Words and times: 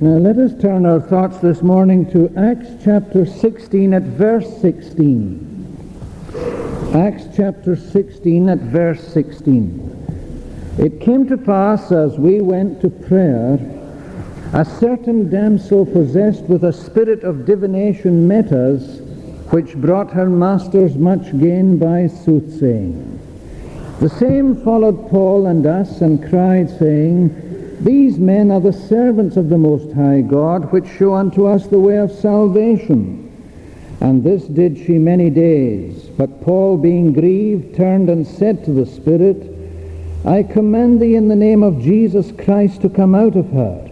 Now 0.00 0.18
let 0.18 0.38
us 0.38 0.60
turn 0.60 0.86
our 0.86 0.98
thoughts 1.00 1.38
this 1.38 1.62
morning 1.62 2.10
to 2.10 2.28
Acts 2.36 2.66
chapter 2.82 3.24
16 3.24 3.94
at 3.94 4.02
verse 4.02 4.60
16. 4.60 6.32
Acts 6.92 7.28
chapter 7.36 7.76
16 7.76 8.48
at 8.48 8.58
verse 8.58 9.06
16. 9.06 10.74
It 10.78 11.00
came 11.00 11.28
to 11.28 11.36
pass 11.36 11.92
as 11.92 12.18
we 12.18 12.40
went 12.40 12.80
to 12.80 12.90
prayer, 12.90 13.54
a 14.52 14.64
certain 14.64 15.30
damsel 15.30 15.86
possessed 15.86 16.42
with 16.46 16.64
a 16.64 16.72
spirit 16.72 17.22
of 17.22 17.46
divination 17.46 18.26
met 18.26 18.50
us, 18.50 18.98
which 19.52 19.76
brought 19.76 20.10
her 20.10 20.28
masters 20.28 20.96
much 20.96 21.30
gain 21.38 21.78
by 21.78 22.08
soothsaying. 22.08 23.20
The 24.00 24.08
same 24.08 24.56
followed 24.64 25.08
Paul 25.08 25.46
and 25.46 25.64
us 25.64 26.00
and 26.00 26.28
cried, 26.28 26.68
saying, 26.80 27.53
These 27.84 28.18
men 28.18 28.50
are 28.50 28.60
the 28.60 28.72
servants 28.72 29.36
of 29.36 29.50
the 29.50 29.58
Most 29.58 29.92
High 29.92 30.22
God, 30.22 30.72
which 30.72 30.88
show 30.88 31.12
unto 31.12 31.46
us 31.46 31.66
the 31.66 31.78
way 31.78 31.98
of 31.98 32.10
salvation. 32.10 33.30
And 34.00 34.24
this 34.24 34.44
did 34.44 34.78
she 34.78 34.96
many 34.96 35.28
days. 35.28 36.04
But 36.16 36.40
Paul, 36.40 36.78
being 36.78 37.12
grieved, 37.12 37.76
turned 37.76 38.08
and 38.08 38.26
said 38.26 38.64
to 38.64 38.72
the 38.72 38.86
Spirit, 38.86 39.54
I 40.24 40.44
command 40.44 40.98
thee 40.98 41.14
in 41.14 41.28
the 41.28 41.36
name 41.36 41.62
of 41.62 41.82
Jesus 41.82 42.32
Christ 42.32 42.80
to 42.80 42.88
come 42.88 43.14
out 43.14 43.36
of 43.36 43.50
her. 43.50 43.90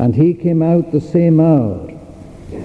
And 0.00 0.16
he 0.16 0.34
came 0.34 0.60
out 0.60 0.90
the 0.90 1.00
same 1.00 1.38
hour. 1.38 1.88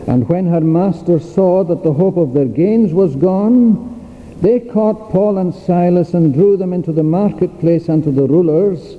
And 0.08 0.28
when 0.28 0.48
her 0.48 0.62
master 0.62 1.20
saw 1.20 1.64
that 1.66 1.84
the 1.84 1.94
hope 1.94 2.18
of 2.18 2.34
their 2.34 2.46
gains 2.46 2.94
was 2.94 3.16
gone, 3.16 3.92
they 4.42 4.60
caught 4.60 5.12
Paul 5.12 5.38
and 5.38 5.54
Silas 5.54 6.16
and 6.16 6.34
drew 6.34 6.58
them 6.58 6.74
into 6.74 6.92
the 6.92 7.04
marketplace 7.04 7.90
unto 7.90 8.12
the 8.12 8.26
rulers 8.26 8.98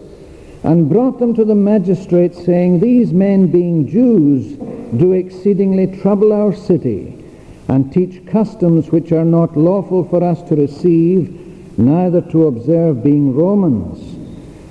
and 0.64 0.88
brought 0.88 1.18
them 1.18 1.34
to 1.34 1.44
the 1.44 1.54
magistrates, 1.54 2.42
saying, 2.44 2.80
These 2.80 3.12
men, 3.12 3.48
being 3.48 3.86
Jews, 3.86 4.56
do 4.98 5.12
exceedingly 5.12 5.98
trouble 6.00 6.32
our 6.32 6.54
city 6.54 7.22
and 7.68 7.92
teach 7.92 8.26
customs 8.26 8.90
which 8.90 9.12
are 9.12 9.24
not 9.26 9.56
lawful 9.56 10.04
for 10.04 10.24
us 10.24 10.42
to 10.48 10.56
receive, 10.56 11.78
neither 11.78 12.22
to 12.22 12.46
observe, 12.46 13.04
being 13.04 13.34
Romans. 13.34 14.16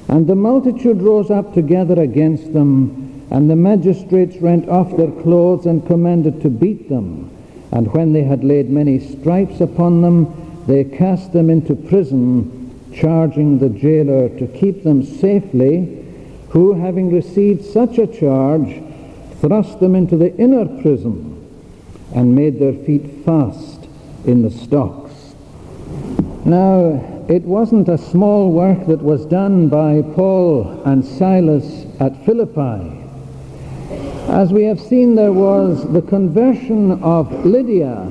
And 0.07 0.25
the 0.25 0.35
multitude 0.35 1.01
rose 1.01 1.29
up 1.29 1.53
together 1.53 2.01
against 2.01 2.53
them, 2.53 3.25
and 3.29 3.49
the 3.49 3.55
magistrates 3.55 4.37
rent 4.37 4.67
off 4.69 4.97
their 4.97 5.11
clothes 5.21 5.67
and 5.67 5.85
commanded 5.85 6.41
to 6.41 6.49
beat 6.49 6.89
them. 6.89 7.29
And 7.71 7.91
when 7.93 8.13
they 8.13 8.23
had 8.23 8.43
laid 8.43 8.69
many 8.69 8.99
stripes 8.99 9.61
upon 9.61 10.01
them, 10.01 10.63
they 10.67 10.83
cast 10.83 11.33
them 11.33 11.49
into 11.49 11.75
prison, 11.75 12.62
charging 12.93 13.59
the 13.59 13.69
jailer 13.69 14.29
to 14.37 14.47
keep 14.47 14.83
them 14.83 15.03
safely, 15.03 16.05
who, 16.49 16.73
having 16.73 17.11
received 17.11 17.65
such 17.65 17.97
a 17.97 18.07
charge, 18.07 18.81
thrust 19.41 19.79
them 19.79 19.95
into 19.95 20.15
the 20.15 20.35
inner 20.37 20.65
prison 20.81 21.29
and 22.15 22.35
made 22.35 22.59
their 22.59 22.73
feet 22.85 23.25
fast 23.25 23.87
in 24.25 24.41
the 24.43 24.51
stocks. 24.51 25.35
Now, 26.45 27.25
it 27.29 27.43
wasn't 27.43 27.87
a 27.87 27.97
small 27.97 28.51
work 28.51 28.85
that 28.87 29.01
was 29.01 29.25
done 29.25 29.69
by 29.69 30.01
Paul 30.13 30.83
and 30.85 31.03
Silas 31.03 31.85
at 31.99 32.25
Philippi. 32.25 32.99
As 34.29 34.51
we 34.51 34.63
have 34.63 34.79
seen, 34.79 35.15
there 35.15 35.33
was 35.33 35.91
the 35.91 36.01
conversion 36.01 37.03
of 37.03 37.45
Lydia, 37.45 38.07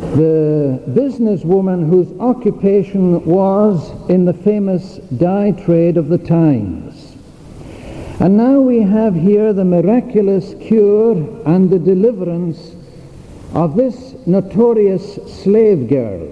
the 0.00 0.80
businesswoman 0.88 1.88
whose 1.88 2.08
occupation 2.20 3.24
was 3.24 3.90
in 4.08 4.24
the 4.24 4.32
famous 4.32 4.96
dye 5.16 5.50
trade 5.50 5.96
of 5.96 6.08
the 6.08 6.18
times. 6.18 7.16
And 8.20 8.36
now 8.36 8.60
we 8.60 8.80
have 8.80 9.14
here 9.14 9.52
the 9.52 9.64
miraculous 9.64 10.54
cure 10.60 11.14
and 11.46 11.70
the 11.70 11.78
deliverance 11.78 12.74
of 13.54 13.76
this 13.76 14.14
notorious 14.26 15.14
slave 15.42 15.88
girl. 15.88 16.26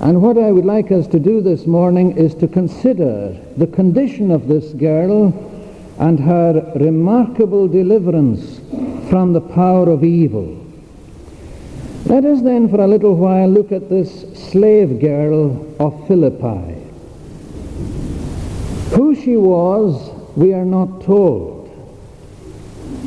And 0.00 0.22
what 0.22 0.38
I 0.38 0.50
would 0.50 0.64
like 0.64 0.92
us 0.92 1.06
to 1.08 1.18
do 1.18 1.40
this 1.40 1.66
morning 1.66 2.16
is 2.16 2.34
to 2.36 2.48
consider 2.48 3.36
the 3.56 3.66
condition 3.66 4.30
of 4.30 4.46
this 4.46 4.72
girl 4.74 5.32
and 5.98 6.20
her 6.20 6.72
remarkable 6.76 7.66
deliverance 7.66 8.60
from 9.10 9.32
the 9.32 9.40
power 9.40 9.90
of 9.90 10.04
evil. 10.04 10.67
Let 12.06 12.24
us 12.24 12.40
then 12.42 12.68
for 12.68 12.80
a 12.80 12.86
little 12.86 13.14
while 13.14 13.48
look 13.48 13.72
at 13.72 13.88
this 13.90 14.22
slave 14.50 15.00
girl 15.00 15.66
of 15.78 16.06
Philippi. 16.06 16.74
Who 18.94 19.14
she 19.14 19.36
was, 19.36 20.10
we 20.36 20.54
are 20.54 20.64
not 20.64 21.02
told. 21.02 21.58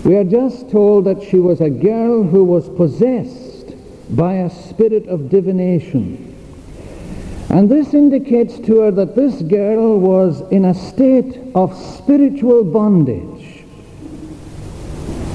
We 0.05 0.15
are 0.15 0.23
just 0.23 0.69
told 0.69 1.05
that 1.05 1.23
she 1.23 1.37
was 1.37 1.61
a 1.61 1.69
girl 1.69 2.23
who 2.23 2.43
was 2.43 2.69
possessed 2.69 3.73
by 4.15 4.33
a 4.33 4.49
spirit 4.49 5.07
of 5.07 5.29
divination. 5.29 6.27
And 7.49 7.69
this 7.69 7.93
indicates 7.93 8.59
to 8.59 8.79
her 8.79 8.91
that 8.91 9.15
this 9.15 9.41
girl 9.41 9.99
was 9.99 10.41
in 10.51 10.65
a 10.65 10.73
state 10.73 11.37
of 11.53 11.75
spiritual 11.75 12.63
bondage. 12.63 13.65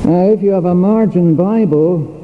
Now, 0.05 0.31
if 0.31 0.43
you 0.43 0.51
have 0.51 0.65
a 0.65 0.75
margin 0.75 1.35
Bible, 1.35 2.16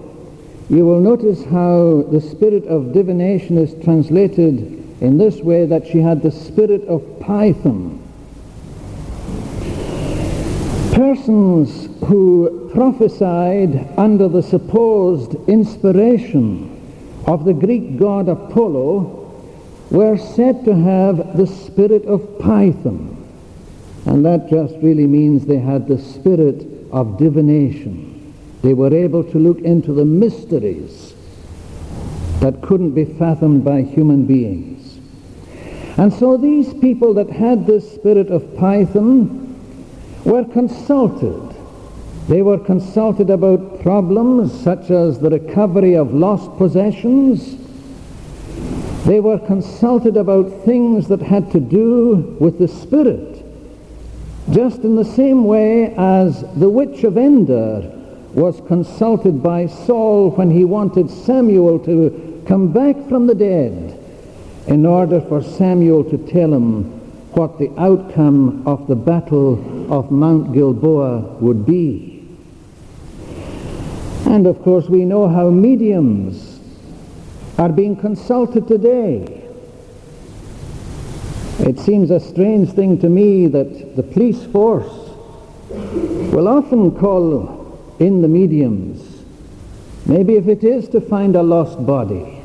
you 0.68 0.86
will 0.86 1.00
notice 1.00 1.44
how 1.44 2.02
the 2.10 2.20
spirit 2.20 2.64
of 2.66 2.92
divination 2.92 3.58
is 3.58 3.74
translated 3.84 4.82
in 5.00 5.18
this 5.18 5.36
way 5.38 5.66
that 5.66 5.86
she 5.86 5.98
had 5.98 6.22
the 6.22 6.30
spirit 6.30 6.82
of 6.84 7.20
Python. 7.20 7.98
Persons 10.94 11.88
who 12.06 12.70
prophesied 12.72 13.98
under 13.98 14.28
the 14.28 14.42
supposed 14.42 15.34
inspiration 15.48 16.68
of 17.26 17.44
the 17.44 17.52
Greek 17.52 17.98
god 17.98 18.28
Apollo 18.28 19.18
were 19.90 20.16
said 20.16 20.64
to 20.64 20.74
have 20.74 21.36
the 21.36 21.46
spirit 21.46 22.04
of 22.04 22.38
Python. 22.38 23.18
And 24.06 24.24
that 24.24 24.48
just 24.48 24.74
really 24.76 25.06
means 25.06 25.44
they 25.44 25.58
had 25.58 25.86
the 25.86 25.98
spirit 25.98 26.66
of 26.92 27.18
divination. 27.18 28.11
They 28.62 28.74
were 28.74 28.94
able 28.94 29.24
to 29.24 29.38
look 29.38 29.58
into 29.58 29.92
the 29.92 30.04
mysteries 30.04 31.14
that 32.38 32.62
couldn't 32.62 32.92
be 32.92 33.04
fathomed 33.04 33.64
by 33.64 33.82
human 33.82 34.24
beings. 34.24 34.98
And 35.96 36.12
so 36.12 36.36
these 36.36 36.72
people 36.74 37.14
that 37.14 37.28
had 37.28 37.66
this 37.66 37.92
spirit 37.92 38.28
of 38.28 38.56
Python 38.56 39.48
were 40.24 40.44
consulted. 40.44 41.56
They 42.28 42.42
were 42.42 42.58
consulted 42.58 43.30
about 43.30 43.82
problems 43.82 44.52
such 44.62 44.90
as 44.90 45.18
the 45.18 45.30
recovery 45.30 45.94
of 45.94 46.14
lost 46.14 46.56
possessions. 46.56 47.56
They 49.04 49.18
were 49.18 49.40
consulted 49.40 50.16
about 50.16 50.64
things 50.64 51.08
that 51.08 51.20
had 51.20 51.50
to 51.50 51.58
do 51.58 52.36
with 52.38 52.60
the 52.60 52.68
spirit, 52.68 53.44
just 54.50 54.82
in 54.82 54.94
the 54.94 55.04
same 55.04 55.44
way 55.44 55.94
as 55.96 56.42
the 56.54 56.70
witch 56.70 57.02
of 57.02 57.18
Endor 57.18 58.01
was 58.34 58.60
consulted 58.66 59.42
by 59.42 59.66
Saul 59.66 60.30
when 60.30 60.50
he 60.50 60.64
wanted 60.64 61.10
Samuel 61.10 61.78
to 61.80 62.42
come 62.46 62.72
back 62.72 62.96
from 63.08 63.26
the 63.26 63.34
dead 63.34 63.98
in 64.66 64.86
order 64.86 65.20
for 65.20 65.42
Samuel 65.42 66.04
to 66.04 66.18
tell 66.18 66.52
him 66.52 66.84
what 67.32 67.58
the 67.58 67.70
outcome 67.78 68.66
of 68.66 68.86
the 68.86 68.94
battle 68.96 69.92
of 69.92 70.10
Mount 70.10 70.52
Gilboa 70.52 71.20
would 71.40 71.66
be. 71.66 72.26
And 74.26 74.46
of 74.46 74.62
course 74.62 74.88
we 74.88 75.04
know 75.04 75.28
how 75.28 75.50
mediums 75.50 76.60
are 77.58 77.68
being 77.68 77.96
consulted 77.96 78.66
today. 78.66 79.40
It 81.58 81.78
seems 81.78 82.10
a 82.10 82.18
strange 82.18 82.70
thing 82.70 82.98
to 83.00 83.08
me 83.08 83.46
that 83.48 83.94
the 83.94 84.02
police 84.02 84.42
force 84.46 84.90
will 86.32 86.48
often 86.48 86.90
call 86.98 87.61
in 87.98 88.22
the 88.22 88.28
mediums. 88.28 89.22
Maybe 90.06 90.34
if 90.34 90.48
it 90.48 90.64
is 90.64 90.88
to 90.90 91.00
find 91.00 91.36
a 91.36 91.42
lost 91.42 91.84
body, 91.86 92.42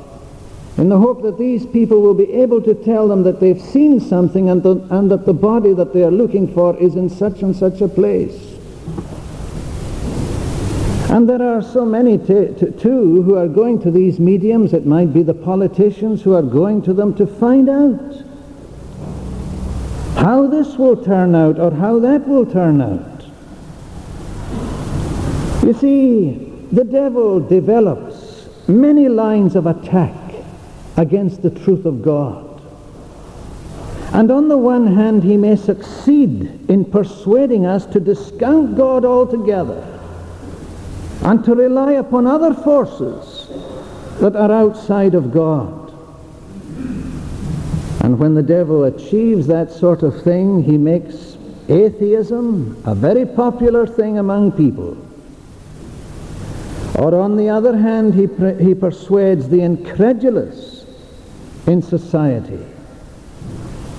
in 0.77 0.89
the 0.89 0.99
hope 0.99 1.23
that 1.23 1.39
these 1.39 1.65
people 1.65 2.01
will 2.01 2.13
be 2.13 2.31
able 2.33 2.61
to 2.61 2.75
tell 2.75 3.07
them 3.07 3.23
that 3.23 3.39
they've 3.39 3.59
seen 3.59 3.99
something 3.99 4.49
and, 4.49 4.61
the, 4.61 4.75
and 4.91 5.09
that 5.09 5.25
the 5.25 5.33
body 5.33 5.73
that 5.73 5.91
they 5.91 6.03
are 6.03 6.11
looking 6.11 6.53
for 6.53 6.77
is 6.77 6.95
in 6.95 7.09
such 7.09 7.41
and 7.41 7.55
such 7.55 7.81
a 7.81 7.87
place. 7.87 8.53
And 11.09 11.27
there 11.27 11.41
are 11.41 11.63
so 11.63 11.83
many 11.83 12.19
t- 12.19 12.53
t- 12.59 12.71
too 12.71 13.23
who 13.23 13.35
are 13.35 13.47
going 13.47 13.81
to 13.81 13.91
these 13.91 14.19
mediums. 14.19 14.73
It 14.73 14.85
might 14.85 15.13
be 15.13 15.23
the 15.23 15.33
politicians 15.33 16.21
who 16.21 16.35
are 16.35 16.43
going 16.43 16.83
to 16.83 16.93
them 16.93 17.15
to 17.15 17.25
find 17.25 17.69
out 17.69 18.23
how 20.17 20.45
this 20.47 20.75
will 20.75 21.01
turn 21.01 21.33
out 21.33 21.57
or 21.57 21.71
how 21.71 21.99
that 21.99 22.27
will 22.27 22.45
turn 22.45 22.81
out. 22.81 23.16
You 25.67 25.73
see, 25.73 26.29
the 26.71 26.85
devil 26.85 27.41
develops 27.41 28.47
many 28.69 29.09
lines 29.09 29.53
of 29.53 29.65
attack 29.65 30.15
against 30.95 31.41
the 31.41 31.49
truth 31.49 31.83
of 31.83 32.01
God. 32.01 32.61
And 34.13 34.31
on 34.31 34.47
the 34.47 34.57
one 34.57 34.95
hand, 34.95 35.25
he 35.25 35.35
may 35.35 35.57
succeed 35.57 36.69
in 36.69 36.85
persuading 36.85 37.65
us 37.65 37.85
to 37.87 37.99
discount 37.99 38.77
God 38.77 39.03
altogether 39.03 39.83
and 41.23 41.43
to 41.43 41.53
rely 41.53 41.91
upon 41.91 42.27
other 42.27 42.53
forces 42.53 43.49
that 44.21 44.37
are 44.37 44.53
outside 44.53 45.15
of 45.15 45.33
God. 45.33 45.91
And 48.05 48.17
when 48.17 48.35
the 48.35 48.41
devil 48.41 48.85
achieves 48.85 49.47
that 49.47 49.73
sort 49.73 50.01
of 50.01 50.23
thing, 50.23 50.63
he 50.63 50.77
makes 50.77 51.37
atheism 51.67 52.81
a 52.85 52.95
very 52.95 53.25
popular 53.25 53.85
thing 53.85 54.17
among 54.17 54.53
people. 54.53 54.97
Or 56.97 57.13
on 57.13 57.37
the 57.37 57.47
other 57.49 57.77
hand, 57.77 58.15
he, 58.15 58.27
he 58.63 58.73
persuades 58.73 59.47
the 59.47 59.61
incredulous 59.61 60.83
in 61.67 61.83
society 61.83 62.65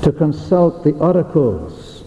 to 0.03 0.11
consult 0.11 0.83
the 0.83 0.93
oracles, 0.95 2.03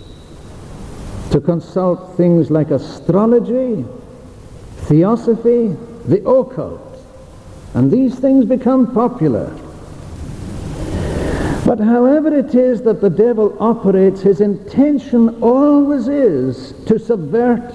to 1.31 1.39
consult 1.39 2.17
things 2.17 2.51
like 2.51 2.71
astrology, 2.71 3.85
theosophy, 4.81 5.77
the 6.07 6.27
occult. 6.27 6.81
And 7.73 7.89
these 7.89 8.19
things 8.19 8.43
become 8.43 8.93
popular. 8.93 9.49
But 11.65 11.79
however 11.79 12.37
it 12.37 12.53
is 12.53 12.81
that 12.81 12.99
the 12.99 13.09
devil 13.09 13.55
operates, 13.61 14.19
his 14.19 14.41
intention 14.41 15.41
always 15.41 16.09
is 16.09 16.73
to 16.87 16.99
subvert 16.99 17.73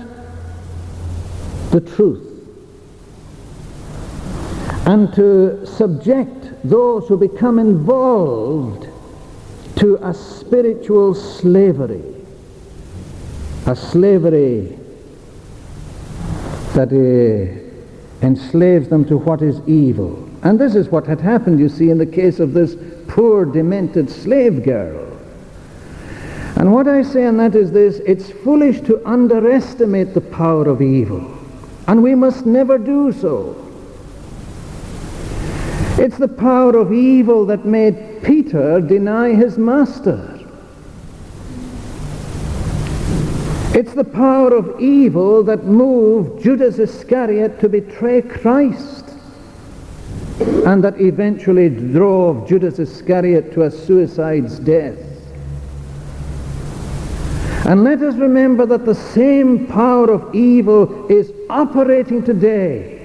the 1.70 1.80
truth 1.80 2.35
and 4.86 5.12
to 5.14 5.66
subject 5.66 6.48
those 6.62 7.08
who 7.08 7.16
become 7.16 7.58
involved 7.58 8.88
to 9.74 9.96
a 10.00 10.14
spiritual 10.14 11.12
slavery, 11.12 12.02
a 13.66 13.74
slavery 13.74 14.78
that 16.74 16.92
uh, 16.92 18.24
enslaves 18.24 18.88
them 18.88 19.04
to 19.04 19.18
what 19.18 19.42
is 19.42 19.60
evil. 19.68 20.22
And 20.44 20.58
this 20.58 20.76
is 20.76 20.88
what 20.88 21.04
had 21.04 21.20
happened, 21.20 21.58
you 21.58 21.68
see, 21.68 21.90
in 21.90 21.98
the 21.98 22.06
case 22.06 22.38
of 22.38 22.54
this 22.54 22.76
poor, 23.08 23.44
demented 23.44 24.08
slave 24.08 24.62
girl. 24.62 25.04
And 26.54 26.72
what 26.72 26.86
I 26.86 27.02
say 27.02 27.26
on 27.26 27.38
that 27.38 27.56
is 27.56 27.72
this, 27.72 27.96
it's 28.06 28.30
foolish 28.30 28.80
to 28.82 29.04
underestimate 29.04 30.14
the 30.14 30.20
power 30.20 30.68
of 30.68 30.80
evil. 30.80 31.36
And 31.88 32.04
we 32.04 32.14
must 32.14 32.46
never 32.46 32.78
do 32.78 33.12
so. 33.12 33.65
It's 35.98 36.18
the 36.18 36.28
power 36.28 36.76
of 36.76 36.92
evil 36.92 37.46
that 37.46 37.64
made 37.64 38.22
Peter 38.22 38.82
deny 38.82 39.34
his 39.34 39.56
master. 39.56 40.38
It's 43.74 43.94
the 43.94 44.04
power 44.04 44.54
of 44.54 44.78
evil 44.78 45.42
that 45.44 45.64
moved 45.64 46.42
Judas 46.42 46.78
Iscariot 46.78 47.60
to 47.60 47.70
betray 47.70 48.20
Christ 48.20 49.10
and 50.66 50.84
that 50.84 51.00
eventually 51.00 51.70
drove 51.70 52.46
Judas 52.46 52.78
Iscariot 52.78 53.52
to 53.54 53.62
a 53.62 53.70
suicide's 53.70 54.58
death. 54.58 54.98
And 57.64 57.84
let 57.84 58.02
us 58.02 58.16
remember 58.16 58.66
that 58.66 58.84
the 58.84 58.94
same 58.94 59.66
power 59.66 60.12
of 60.12 60.34
evil 60.34 61.06
is 61.08 61.32
operating 61.48 62.22
today 62.22 62.95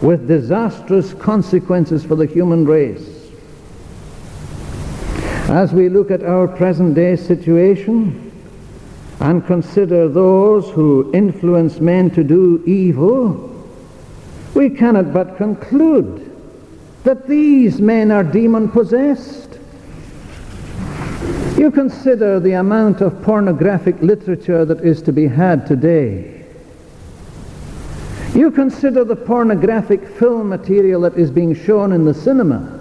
with 0.00 0.28
disastrous 0.28 1.12
consequences 1.14 2.04
for 2.04 2.14
the 2.14 2.26
human 2.26 2.64
race. 2.64 3.16
As 5.48 5.72
we 5.72 5.88
look 5.88 6.10
at 6.10 6.22
our 6.22 6.46
present 6.46 6.94
day 6.94 7.16
situation 7.16 8.30
and 9.20 9.44
consider 9.46 10.08
those 10.08 10.70
who 10.70 11.10
influence 11.14 11.80
men 11.80 12.10
to 12.10 12.22
do 12.22 12.62
evil, 12.66 13.48
we 14.54 14.70
cannot 14.70 15.12
but 15.12 15.36
conclude 15.36 16.24
that 17.04 17.26
these 17.26 17.80
men 17.80 18.10
are 18.10 18.22
demon 18.22 18.68
possessed. 18.68 19.58
You 21.56 21.70
consider 21.72 22.38
the 22.38 22.52
amount 22.52 23.00
of 23.00 23.22
pornographic 23.22 24.00
literature 24.00 24.64
that 24.64 24.80
is 24.80 25.02
to 25.02 25.12
be 25.12 25.26
had 25.26 25.66
today. 25.66 26.37
You 28.38 28.52
consider 28.52 29.02
the 29.02 29.16
pornographic 29.16 30.06
film 30.06 30.48
material 30.48 31.00
that 31.00 31.16
is 31.16 31.28
being 31.28 31.56
shown 31.56 31.90
in 31.90 32.04
the 32.04 32.14
cinema 32.14 32.78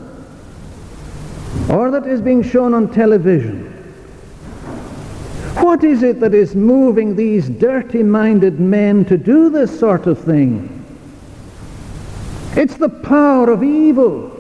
or 1.68 1.90
that 1.90 2.06
is 2.06 2.22
being 2.22 2.44
shown 2.44 2.76
on 2.76 2.94
television. 2.94 3.64
What 5.56 5.84
is 5.84 6.04
it 6.04 6.20
that 6.20 6.36
is 6.36 6.54
moving 6.54 7.16
these 7.16 7.50
dirty-minded 7.50 8.60
men 8.60 9.04
to 9.06 9.18
do 9.18 9.50
this 9.50 9.80
sort 9.80 10.06
of 10.06 10.20
thing? 10.20 10.86
It's 12.56 12.76
the 12.76 12.90
power 12.90 13.50
of 13.50 13.64
evil. 13.64 14.32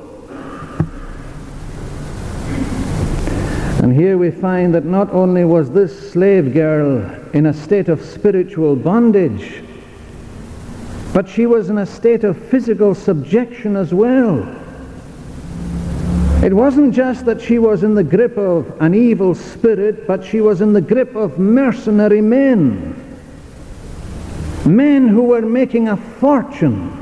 And 3.81 3.91
here 3.91 4.19
we 4.19 4.29
find 4.29 4.71
that 4.75 4.85
not 4.85 5.11
only 5.11 5.45
was 5.45 5.71
this 5.71 6.11
slave 6.11 6.53
girl 6.53 7.03
in 7.33 7.47
a 7.47 7.53
state 7.55 7.89
of 7.89 8.05
spiritual 8.05 8.75
bondage, 8.75 9.63
but 11.17 11.27
she 11.27 11.47
was 11.47 11.71
in 11.71 11.79
a 11.79 11.85
state 11.87 12.23
of 12.23 12.37
physical 12.37 12.93
subjection 12.93 13.75
as 13.75 13.91
well. 13.91 14.37
It 16.43 16.53
wasn't 16.53 16.93
just 16.93 17.25
that 17.25 17.41
she 17.41 17.57
was 17.57 17.81
in 17.81 17.95
the 17.95 18.03
grip 18.03 18.37
of 18.37 18.79
an 18.79 18.93
evil 18.93 19.33
spirit, 19.33 20.05
but 20.05 20.23
she 20.23 20.41
was 20.41 20.61
in 20.61 20.73
the 20.73 20.79
grip 20.79 21.15
of 21.15 21.39
mercenary 21.39 22.21
men. 22.21 22.93
Men 24.63 25.07
who 25.07 25.23
were 25.23 25.41
making 25.41 25.87
a 25.89 25.97
fortune 25.97 26.93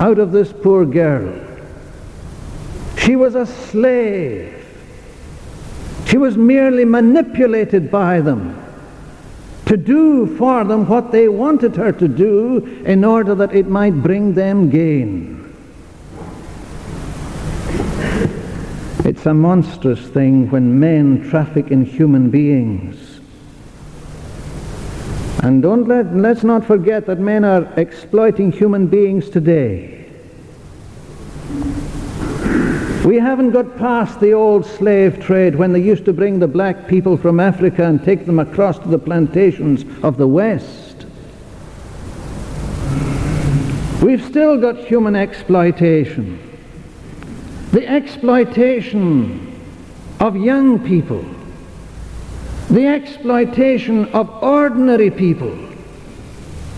out 0.00 0.18
of 0.18 0.32
this 0.32 0.50
poor 0.50 0.86
girl. 0.86 1.38
She 2.96 3.14
was 3.14 3.34
a 3.34 3.44
slave. 3.44 4.66
She 6.06 6.16
was 6.16 6.38
merely 6.38 6.86
manipulated 6.86 7.90
by 7.90 8.22
them 8.22 8.61
to 9.66 9.76
do 9.76 10.36
for 10.36 10.64
them 10.64 10.86
what 10.88 11.12
they 11.12 11.28
wanted 11.28 11.76
her 11.76 11.92
to 11.92 12.08
do 12.08 12.58
in 12.84 13.04
order 13.04 13.34
that 13.34 13.54
it 13.54 13.68
might 13.68 14.02
bring 14.02 14.34
them 14.34 14.70
gain. 14.70 15.38
It's 19.04 19.26
a 19.26 19.34
monstrous 19.34 20.06
thing 20.08 20.50
when 20.50 20.78
men 20.78 21.28
traffic 21.28 21.70
in 21.70 21.84
human 21.84 22.30
beings. 22.30 23.20
And 25.42 25.60
don't 25.60 25.88
let, 25.88 26.14
let's 26.14 26.44
not 26.44 26.64
forget 26.64 27.06
that 27.06 27.18
men 27.18 27.44
are 27.44 27.64
exploiting 27.76 28.52
human 28.52 28.86
beings 28.86 29.28
today. 29.28 29.91
We 33.04 33.18
haven't 33.18 33.50
got 33.50 33.76
past 33.76 34.20
the 34.20 34.32
old 34.32 34.64
slave 34.64 35.18
trade 35.18 35.56
when 35.56 35.72
they 35.72 35.80
used 35.80 36.04
to 36.04 36.12
bring 36.12 36.38
the 36.38 36.46
black 36.46 36.86
people 36.86 37.16
from 37.16 37.40
Africa 37.40 37.84
and 37.84 38.02
take 38.04 38.26
them 38.26 38.38
across 38.38 38.78
to 38.78 38.86
the 38.86 38.98
plantations 38.98 39.84
of 40.04 40.16
the 40.18 40.28
West. 40.28 41.04
We've 44.00 44.24
still 44.24 44.56
got 44.56 44.78
human 44.78 45.16
exploitation. 45.16 46.38
The 47.72 47.88
exploitation 47.88 49.60
of 50.20 50.36
young 50.36 50.78
people. 50.86 51.24
The 52.70 52.86
exploitation 52.86 54.06
of 54.12 54.30
ordinary 54.44 55.10
people 55.10 55.56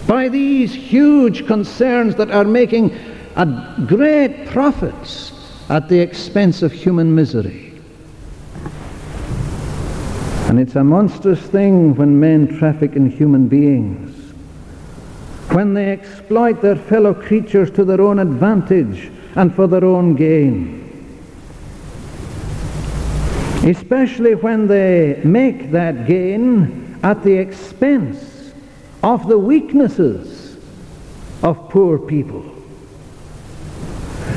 by 0.06 0.30
these 0.30 0.74
huge 0.74 1.46
concerns 1.46 2.14
that 2.14 2.30
are 2.30 2.44
making 2.44 2.96
great 3.86 4.46
profits 4.46 5.33
at 5.68 5.88
the 5.88 5.98
expense 5.98 6.62
of 6.62 6.72
human 6.72 7.14
misery. 7.14 7.72
And 10.48 10.60
it's 10.60 10.76
a 10.76 10.84
monstrous 10.84 11.40
thing 11.40 11.94
when 11.94 12.20
men 12.20 12.58
traffic 12.58 12.96
in 12.96 13.10
human 13.10 13.48
beings, 13.48 14.34
when 15.50 15.74
they 15.74 15.90
exploit 15.90 16.60
their 16.60 16.76
fellow 16.76 17.14
creatures 17.14 17.70
to 17.72 17.84
their 17.84 18.00
own 18.00 18.18
advantage 18.18 19.10
and 19.36 19.54
for 19.54 19.66
their 19.66 19.84
own 19.84 20.14
gain. 20.14 20.82
Especially 23.64 24.34
when 24.34 24.66
they 24.66 25.20
make 25.24 25.70
that 25.70 26.06
gain 26.06 26.98
at 27.02 27.24
the 27.24 27.32
expense 27.32 28.52
of 29.02 29.26
the 29.26 29.38
weaknesses 29.38 30.58
of 31.42 31.68
poor 31.70 31.98
people. 31.98 32.53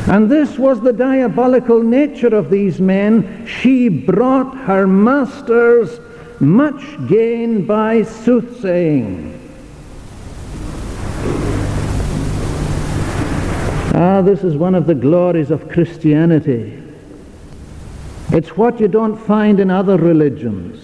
And 0.07 0.31
this 0.31 0.57
was 0.57 0.79
the 0.79 0.93
diabolical 0.93 1.83
nature 1.83 2.33
of 2.33 2.49
these 2.49 2.79
men. 2.79 3.45
She 3.45 3.89
brought 3.89 4.55
her 4.59 4.87
masters 4.87 5.99
much 6.39 6.81
gain 7.07 7.65
by 7.65 8.03
soothsaying. 8.03 9.33
Ah, 13.93 14.21
this 14.21 14.43
is 14.43 14.55
one 14.55 14.75
of 14.75 14.87
the 14.87 14.95
glories 14.95 15.51
of 15.51 15.67
Christianity. 15.69 16.81
It's 18.29 18.55
what 18.55 18.79
you 18.79 18.87
don't 18.87 19.17
find 19.17 19.59
in 19.59 19.69
other 19.69 19.97
religions. 19.97 20.83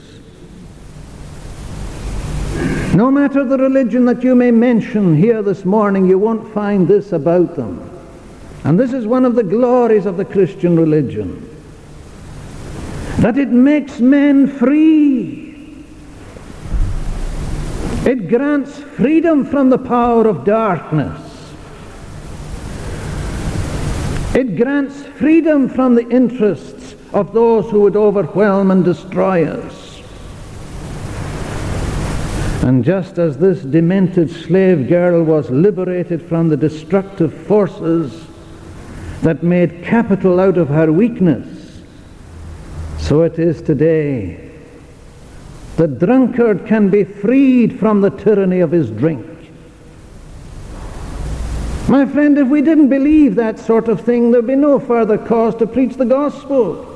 No 2.93 3.09
matter 3.09 3.45
the 3.45 3.57
religion 3.57 4.03
that 4.05 4.21
you 4.21 4.35
may 4.35 4.51
mention 4.51 5.15
here 5.15 5.41
this 5.41 5.63
morning, 5.63 6.07
you 6.07 6.19
won't 6.19 6.53
find 6.53 6.87
this 6.87 7.13
about 7.13 7.55
them. 7.55 7.92
And 8.63 8.79
this 8.79 8.93
is 8.93 9.05
one 9.05 9.25
of 9.25 9.35
the 9.35 9.43
glories 9.43 10.05
of 10.05 10.15
the 10.15 10.23
Christian 10.23 10.77
religion. 10.77 11.49
That 13.17 13.37
it 13.37 13.49
makes 13.49 13.99
men 13.99 14.47
free. 14.47 15.83
It 18.05 18.29
grants 18.29 18.77
freedom 18.79 19.45
from 19.45 19.69
the 19.69 19.77
power 19.77 20.27
of 20.27 20.45
darkness. 20.45 21.21
It 24.35 24.55
grants 24.57 25.03
freedom 25.03 25.69
from 25.69 25.95
the 25.95 26.07
interests 26.09 26.95
of 27.13 27.33
those 27.33 27.69
who 27.69 27.81
would 27.81 27.95
overwhelm 27.95 28.71
and 28.71 28.83
destroy 28.83 29.45
us. 29.45 30.01
And 32.63 32.83
just 32.83 33.19
as 33.19 33.37
this 33.37 33.61
demented 33.61 34.31
slave 34.31 34.87
girl 34.87 35.23
was 35.23 35.49
liberated 35.49 36.21
from 36.21 36.47
the 36.47 36.57
destructive 36.57 37.33
forces 37.45 38.22
that 39.23 39.41
made 39.41 39.83
capital 39.83 40.39
out 40.39 40.57
of 40.57 40.67
her 40.67 40.91
weakness, 40.91 41.81
so 42.99 43.23
it 43.23 43.39
is 43.39 43.61
today. 43.61 44.51
The 45.77 45.87
drunkard 45.87 46.67
can 46.67 46.89
be 46.89 47.05
freed 47.05 47.79
from 47.79 48.01
the 48.01 48.09
tyranny 48.09 48.59
of 48.59 48.71
his 48.71 48.91
drink. 48.91 49.25
My 51.87 52.05
friend, 52.05 52.37
if 52.37 52.47
we 52.47 52.61
didn't 52.61 52.89
believe 52.89 53.35
that 53.35 53.59
sort 53.59 53.87
of 53.87 54.01
thing, 54.01 54.31
there'd 54.31 54.45
be 54.45 54.55
no 54.55 54.77
further 54.77 55.17
cause 55.17 55.55
to 55.55 55.67
preach 55.67 55.95
the 55.95 56.05
gospel. 56.05 56.89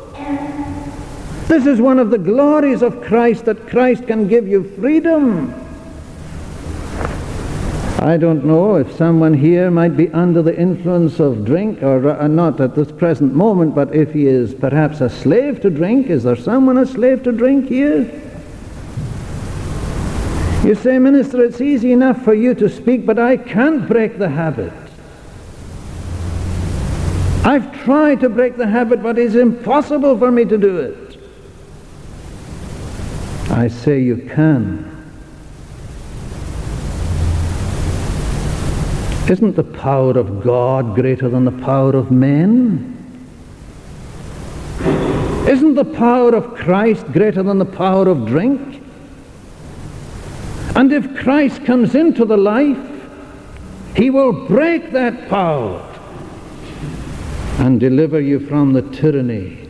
This 1.47 1.65
is 1.65 1.79
one 1.79 1.97
of 1.97 2.09
the 2.09 2.17
glories 2.17 2.81
of 2.81 3.01
Christ 3.01 3.45
that 3.45 3.67
Christ 3.67 4.05
can 4.05 4.27
give 4.27 4.47
you 4.49 4.69
freedom. 4.75 5.66
I 7.99 8.15
don't 8.17 8.45
know 8.45 8.75
if 8.75 8.95
someone 8.95 9.33
here 9.33 9.71
might 9.71 9.97
be 9.97 10.09
under 10.11 10.43
the 10.43 10.55
influence 10.55 11.19
of 11.19 11.43
drink, 11.43 11.81
or 11.81 12.09
uh, 12.11 12.27
not 12.27 12.61
at 12.61 12.75
this 12.75 12.91
present 12.91 13.33
moment, 13.33 13.73
but 13.73 13.93
if 13.95 14.13
he 14.13 14.27
is 14.27 14.53
perhaps 14.53 15.01
a 15.01 15.09
slave 15.09 15.61
to 15.61 15.71
drink, 15.71 16.07
is 16.07 16.23
there 16.23 16.35
someone 16.35 16.77
a 16.77 16.85
slave 16.85 17.23
to 17.23 17.31
drink 17.31 17.69
here? 17.69 18.03
You 20.63 20.75
say, 20.75 20.99
Minister, 20.99 21.43
it's 21.43 21.59
easy 21.59 21.91
enough 21.91 22.23
for 22.23 22.35
you 22.35 22.53
to 22.55 22.69
speak, 22.69 23.05
but 23.05 23.17
I 23.17 23.35
can't 23.35 23.87
break 23.87 24.19
the 24.19 24.29
habit. 24.29 24.73
I've 27.43 27.83
tried 27.83 28.19
to 28.19 28.29
break 28.29 28.57
the 28.57 28.67
habit, 28.67 29.01
but 29.01 29.17
it's 29.17 29.33
impossible 29.33 30.19
for 30.19 30.29
me 30.29 30.45
to 30.45 30.57
do 30.57 30.77
it. 30.77 31.17
I 33.49 33.69
say 33.69 34.01
you 34.01 34.17
can. 34.17 34.96
Isn't 39.29 39.57
the 39.57 39.63
power 39.63 40.17
of 40.17 40.41
God 40.41 40.95
greater 40.95 41.27
than 41.27 41.43
the 41.43 41.51
power 41.51 41.93
of 41.95 42.11
men? 42.11 42.93
Isn't 45.47 45.75
the 45.75 45.83
power 45.83 46.33
of 46.33 46.55
Christ 46.55 47.05
greater 47.11 47.43
than 47.43 47.57
the 47.57 47.65
power 47.65 48.07
of 48.07 48.25
drink? 48.25 48.81
And 50.75 50.93
if 50.93 51.17
Christ 51.17 51.65
comes 51.65 51.95
into 51.95 52.23
the 52.23 52.37
life, 52.37 52.77
he 53.95 54.09
will 54.09 54.47
break 54.47 54.91
that 54.91 55.27
power 55.27 55.83
and 57.59 57.79
deliver 57.79 58.21
you 58.21 58.39
from 58.39 58.73
the 58.73 58.81
tyranny 58.81 59.67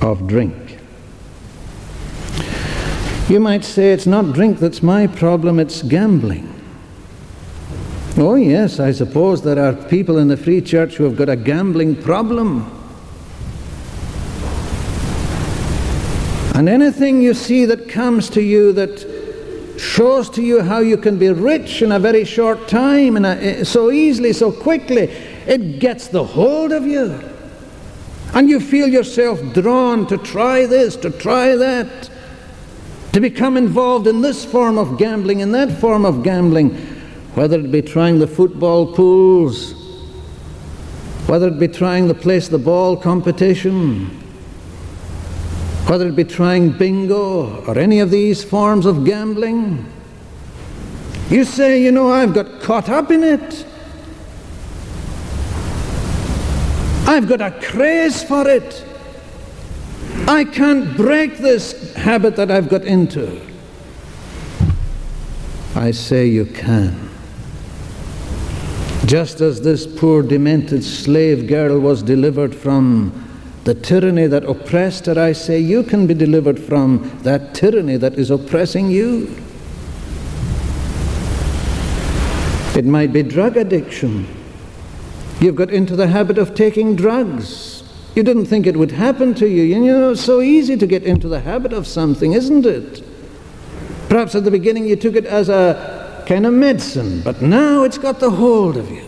of 0.00 0.26
drink. 0.26 0.78
You 3.28 3.40
might 3.40 3.64
say 3.64 3.92
it's 3.92 4.06
not 4.06 4.32
drink 4.32 4.58
that's 4.58 4.82
my 4.82 5.06
problem, 5.06 5.60
it's 5.60 5.82
gambling. 5.82 6.53
Oh, 8.16 8.36
yes, 8.36 8.78
I 8.78 8.92
suppose 8.92 9.42
there 9.42 9.58
are 9.58 9.72
people 9.72 10.18
in 10.18 10.28
the 10.28 10.36
Free 10.36 10.60
Church 10.60 10.94
who 10.94 11.02
have 11.02 11.16
got 11.16 11.28
a 11.28 11.34
gambling 11.34 12.00
problem. 12.00 12.70
And 16.54 16.68
anything 16.68 17.20
you 17.20 17.34
see 17.34 17.64
that 17.64 17.88
comes 17.88 18.30
to 18.30 18.40
you 18.40 18.72
that 18.74 19.80
shows 19.80 20.30
to 20.30 20.42
you 20.42 20.62
how 20.62 20.78
you 20.78 20.96
can 20.96 21.18
be 21.18 21.30
rich 21.30 21.82
in 21.82 21.90
a 21.90 21.98
very 21.98 22.24
short 22.24 22.68
time, 22.68 23.16
and 23.16 23.26
eh, 23.26 23.64
so 23.64 23.90
easily, 23.90 24.32
so 24.32 24.52
quickly, 24.52 25.10
it 25.48 25.80
gets 25.80 26.06
the 26.06 26.22
hold 26.22 26.70
of 26.70 26.86
you. 26.86 27.20
And 28.32 28.48
you 28.48 28.60
feel 28.60 28.86
yourself 28.86 29.40
drawn 29.52 30.06
to 30.06 30.18
try 30.18 30.66
this, 30.66 30.94
to 30.98 31.10
try 31.10 31.56
that 31.56 32.10
to 33.12 33.20
become 33.20 33.56
involved 33.56 34.06
in 34.06 34.20
this 34.20 34.44
form 34.44 34.78
of 34.78 34.98
gambling, 34.98 35.40
in 35.40 35.50
that 35.50 35.80
form 35.80 36.04
of 36.04 36.22
gambling, 36.22 36.93
whether 37.34 37.58
it 37.58 37.70
be 37.70 37.82
trying 37.82 38.18
the 38.18 38.26
football 38.26 38.94
pools, 38.94 39.72
whether 41.26 41.48
it 41.48 41.58
be 41.58 41.68
trying 41.68 42.06
the 42.06 42.14
place 42.14 42.48
the 42.48 42.58
ball 42.58 42.96
competition, 42.96 44.06
whether 45.88 46.06
it 46.06 46.16
be 46.16 46.24
trying 46.24 46.70
bingo 46.70 47.64
or 47.66 47.78
any 47.78 48.00
of 48.00 48.10
these 48.10 48.44
forms 48.44 48.86
of 48.86 49.04
gambling. 49.04 49.84
You 51.28 51.44
say, 51.44 51.82
you 51.82 51.90
know, 51.90 52.10
I've 52.10 52.34
got 52.34 52.60
caught 52.60 52.88
up 52.88 53.10
in 53.10 53.22
it. 53.22 53.66
I've 57.06 57.28
got 57.28 57.40
a 57.40 57.50
craze 57.60 58.22
for 58.22 58.48
it. 58.48 58.84
I 60.26 60.44
can't 60.44 60.96
break 60.96 61.38
this 61.38 61.94
habit 61.94 62.36
that 62.36 62.50
I've 62.50 62.68
got 62.68 62.84
into. 62.84 63.40
I 65.74 65.90
say 65.90 66.26
you 66.26 66.46
can. 66.46 67.03
Just 69.06 69.42
as 69.42 69.60
this 69.60 69.86
poor 69.86 70.22
demented 70.22 70.82
slave 70.82 71.46
girl 71.46 71.78
was 71.78 72.02
delivered 72.02 72.54
from 72.54 73.12
the 73.64 73.74
tyranny 73.74 74.26
that 74.26 74.44
oppressed 74.44 75.06
her, 75.06 75.18
I 75.18 75.32
say 75.32 75.58
you 75.58 75.82
can 75.82 76.06
be 76.06 76.14
delivered 76.14 76.58
from 76.58 77.20
that 77.22 77.54
tyranny 77.54 77.98
that 77.98 78.14
is 78.14 78.30
oppressing 78.30 78.90
you. 78.90 79.36
It 82.74 82.86
might 82.86 83.12
be 83.12 83.22
drug 83.22 83.58
addiction. 83.58 84.26
You've 85.38 85.56
got 85.56 85.70
into 85.70 85.96
the 85.96 86.06
habit 86.06 86.38
of 86.38 86.54
taking 86.54 86.96
drugs. 86.96 87.82
You 88.14 88.22
didn't 88.22 88.46
think 88.46 88.66
it 88.66 88.76
would 88.76 88.92
happen 88.92 89.34
to 89.34 89.46
you. 89.48 89.62
You 89.64 89.80
know, 89.80 90.12
it's 90.12 90.22
so 90.22 90.40
easy 90.40 90.76
to 90.76 90.86
get 90.86 91.02
into 91.02 91.28
the 91.28 91.40
habit 91.40 91.72
of 91.72 91.86
something, 91.86 92.32
isn't 92.32 92.64
it? 92.64 93.04
Perhaps 94.08 94.34
at 94.34 94.44
the 94.44 94.50
beginning 94.50 94.86
you 94.86 94.96
took 94.96 95.14
it 95.14 95.26
as 95.26 95.48
a 95.48 95.93
kind 96.26 96.46
of 96.46 96.52
medicine, 96.52 97.20
but 97.22 97.42
now 97.42 97.82
it's 97.84 97.98
got 97.98 98.20
the 98.20 98.30
hold 98.30 98.76
of 98.76 98.90
you. 98.90 99.06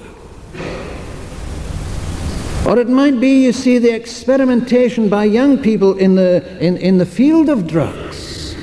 Or 2.66 2.78
it 2.80 2.88
might 2.88 3.20
be, 3.20 3.44
you 3.44 3.52
see, 3.52 3.78
the 3.78 3.94
experimentation 3.94 5.08
by 5.08 5.24
young 5.24 5.58
people 5.62 5.96
in 5.98 6.16
the, 6.16 6.58
in, 6.58 6.76
in 6.78 6.98
the 6.98 7.06
field 7.06 7.48
of 7.48 7.66
drugs. 7.66 8.54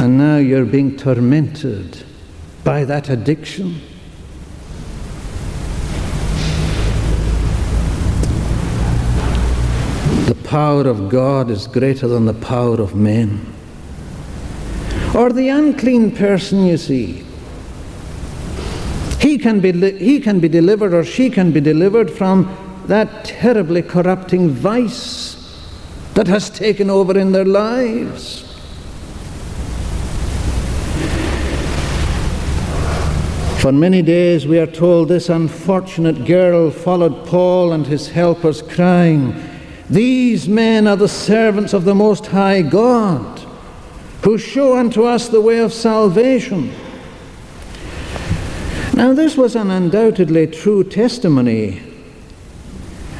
And 0.00 0.16
now 0.16 0.38
you're 0.38 0.64
being 0.64 0.96
tormented 0.96 2.04
by 2.64 2.84
that 2.84 3.10
addiction. 3.10 3.80
The 10.26 10.36
power 10.44 10.86
of 10.86 11.10
God 11.10 11.50
is 11.50 11.66
greater 11.66 12.08
than 12.08 12.24
the 12.24 12.34
power 12.34 12.80
of 12.80 12.94
men. 12.94 13.55
Or 15.16 15.32
the 15.32 15.48
unclean 15.48 16.10
person, 16.14 16.66
you 16.66 16.76
see. 16.76 17.24
He 19.18 19.38
can, 19.38 19.60
be, 19.60 19.72
he 19.98 20.20
can 20.20 20.40
be 20.40 20.48
delivered 20.48 20.92
or 20.92 21.04
she 21.04 21.30
can 21.30 21.52
be 21.52 21.60
delivered 21.60 22.10
from 22.10 22.54
that 22.86 23.24
terribly 23.24 23.80
corrupting 23.80 24.50
vice 24.50 25.36
that 26.12 26.26
has 26.26 26.50
taken 26.50 26.90
over 26.90 27.18
in 27.18 27.32
their 27.32 27.46
lives. 27.46 28.42
For 33.60 33.72
many 33.72 34.02
days 34.02 34.46
we 34.46 34.58
are 34.58 34.66
told 34.66 35.08
this 35.08 35.30
unfortunate 35.30 36.26
girl 36.26 36.70
followed 36.70 37.26
Paul 37.26 37.72
and 37.72 37.86
his 37.86 38.08
helpers, 38.08 38.60
crying, 38.60 39.34
these 39.88 40.46
men 40.46 40.86
are 40.86 40.96
the 40.96 41.08
servants 41.08 41.72
of 41.72 41.84
the 41.84 41.94
Most 41.94 42.26
High 42.26 42.62
God, 42.62 43.35
who 44.22 44.38
show 44.38 44.76
unto 44.76 45.04
us 45.04 45.28
the 45.28 45.40
way 45.40 45.58
of 45.58 45.72
salvation. 45.72 46.72
Now, 48.94 49.12
this 49.12 49.36
was 49.36 49.56
an 49.56 49.70
undoubtedly 49.70 50.46
true 50.46 50.82
testimony. 50.82 51.82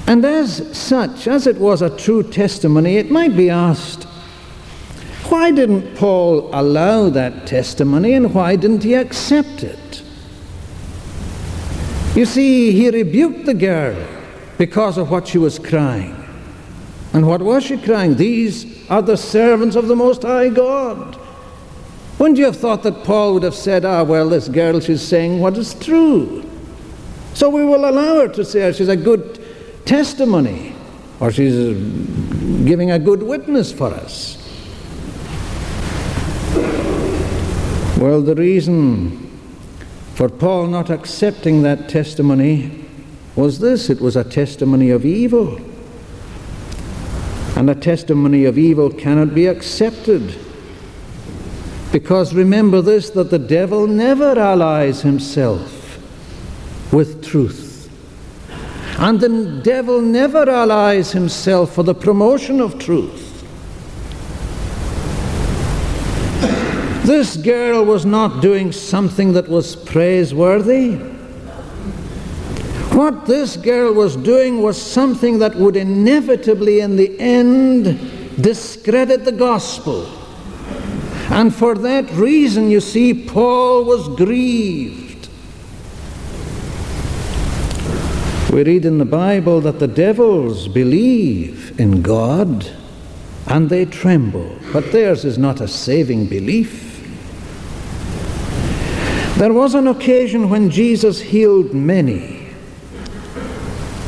And 0.06 0.24
as 0.24 0.76
such, 0.76 1.26
as 1.26 1.46
it 1.46 1.58
was 1.58 1.82
a 1.82 1.96
true 1.96 2.22
testimony, 2.22 2.96
it 2.96 3.10
might 3.10 3.36
be 3.36 3.50
asked, 3.50 4.04
why 5.28 5.50
didn't 5.50 5.96
Paul 5.96 6.48
allow 6.54 7.10
that 7.10 7.46
testimony 7.46 8.14
and 8.14 8.32
why 8.32 8.56
didn't 8.56 8.84
he 8.84 8.94
accept 8.94 9.64
it? 9.64 10.02
You 12.14 12.24
see, 12.24 12.72
he 12.72 12.88
rebuked 12.88 13.44
the 13.44 13.54
girl 13.54 13.96
because 14.56 14.96
of 14.96 15.10
what 15.10 15.28
she 15.28 15.38
was 15.38 15.58
crying. 15.58 16.25
And 17.16 17.26
what 17.26 17.40
was 17.40 17.64
she 17.64 17.78
crying? 17.78 18.16
These 18.16 18.90
are 18.90 19.00
the 19.00 19.16
servants 19.16 19.74
of 19.74 19.88
the 19.88 19.96
Most 19.96 20.20
High 20.20 20.50
God. 20.50 21.18
Wouldn't 22.18 22.38
you 22.38 22.44
have 22.44 22.58
thought 22.58 22.82
that 22.82 23.04
Paul 23.04 23.32
would 23.32 23.42
have 23.42 23.54
said, 23.54 23.86
Ah, 23.86 24.02
well, 24.02 24.28
this 24.28 24.48
girl, 24.48 24.80
she's 24.80 25.00
saying 25.00 25.40
what 25.40 25.56
is 25.56 25.72
true. 25.72 26.44
So 27.32 27.48
we 27.48 27.64
will 27.64 27.88
allow 27.88 28.16
her 28.16 28.28
to 28.28 28.44
say 28.44 28.70
she's 28.74 28.90
a 28.90 28.96
good 28.96 29.42
testimony, 29.86 30.74
or 31.18 31.32
she's 31.32 31.54
giving 32.66 32.90
a 32.90 32.98
good 32.98 33.22
witness 33.22 33.72
for 33.72 33.94
us. 33.94 34.36
Well, 37.98 38.20
the 38.20 38.34
reason 38.36 39.40
for 40.16 40.28
Paul 40.28 40.66
not 40.66 40.90
accepting 40.90 41.62
that 41.62 41.88
testimony 41.88 42.84
was 43.36 43.58
this 43.58 43.88
it 43.88 44.02
was 44.02 44.16
a 44.16 44.24
testimony 44.24 44.90
of 44.90 45.06
evil. 45.06 45.58
And 47.56 47.70
a 47.70 47.74
testimony 47.74 48.44
of 48.44 48.58
evil 48.58 48.90
cannot 48.90 49.34
be 49.34 49.46
accepted. 49.46 50.38
Because 51.90 52.34
remember 52.34 52.82
this 52.82 53.08
that 53.10 53.30
the 53.30 53.38
devil 53.38 53.86
never 53.86 54.38
allies 54.38 55.00
himself 55.00 55.98
with 56.92 57.24
truth. 57.24 57.90
And 58.98 59.18
the 59.18 59.60
devil 59.62 60.02
never 60.02 60.48
allies 60.48 61.12
himself 61.12 61.74
for 61.74 61.82
the 61.82 61.94
promotion 61.94 62.60
of 62.60 62.78
truth. 62.78 63.22
This 67.06 67.36
girl 67.36 67.84
was 67.84 68.04
not 68.04 68.42
doing 68.42 68.72
something 68.72 69.32
that 69.34 69.48
was 69.48 69.76
praiseworthy. 69.76 71.15
What 72.96 73.26
this 73.26 73.58
girl 73.58 73.92
was 73.92 74.16
doing 74.16 74.62
was 74.62 74.80
something 74.80 75.38
that 75.40 75.54
would 75.54 75.76
inevitably, 75.76 76.80
in 76.80 76.96
the 76.96 77.14
end, 77.20 77.84
discredit 78.42 79.26
the 79.26 79.32
gospel. 79.32 80.06
And 81.28 81.54
for 81.54 81.74
that 81.74 82.10
reason, 82.12 82.70
you 82.70 82.80
see, 82.80 83.12
Paul 83.12 83.84
was 83.84 84.08
grieved. 84.16 85.28
We 88.50 88.64
read 88.64 88.86
in 88.86 88.96
the 88.96 89.04
Bible 89.04 89.60
that 89.60 89.78
the 89.78 89.88
devils 89.88 90.66
believe 90.66 91.78
in 91.78 92.00
God 92.00 92.66
and 93.46 93.68
they 93.68 93.84
tremble, 93.84 94.56
but 94.72 94.90
theirs 94.90 95.26
is 95.26 95.36
not 95.36 95.60
a 95.60 95.68
saving 95.68 96.28
belief. 96.28 97.06
There 99.36 99.52
was 99.52 99.74
an 99.74 99.86
occasion 99.86 100.48
when 100.48 100.70
Jesus 100.70 101.20
healed 101.20 101.74
many. 101.74 102.35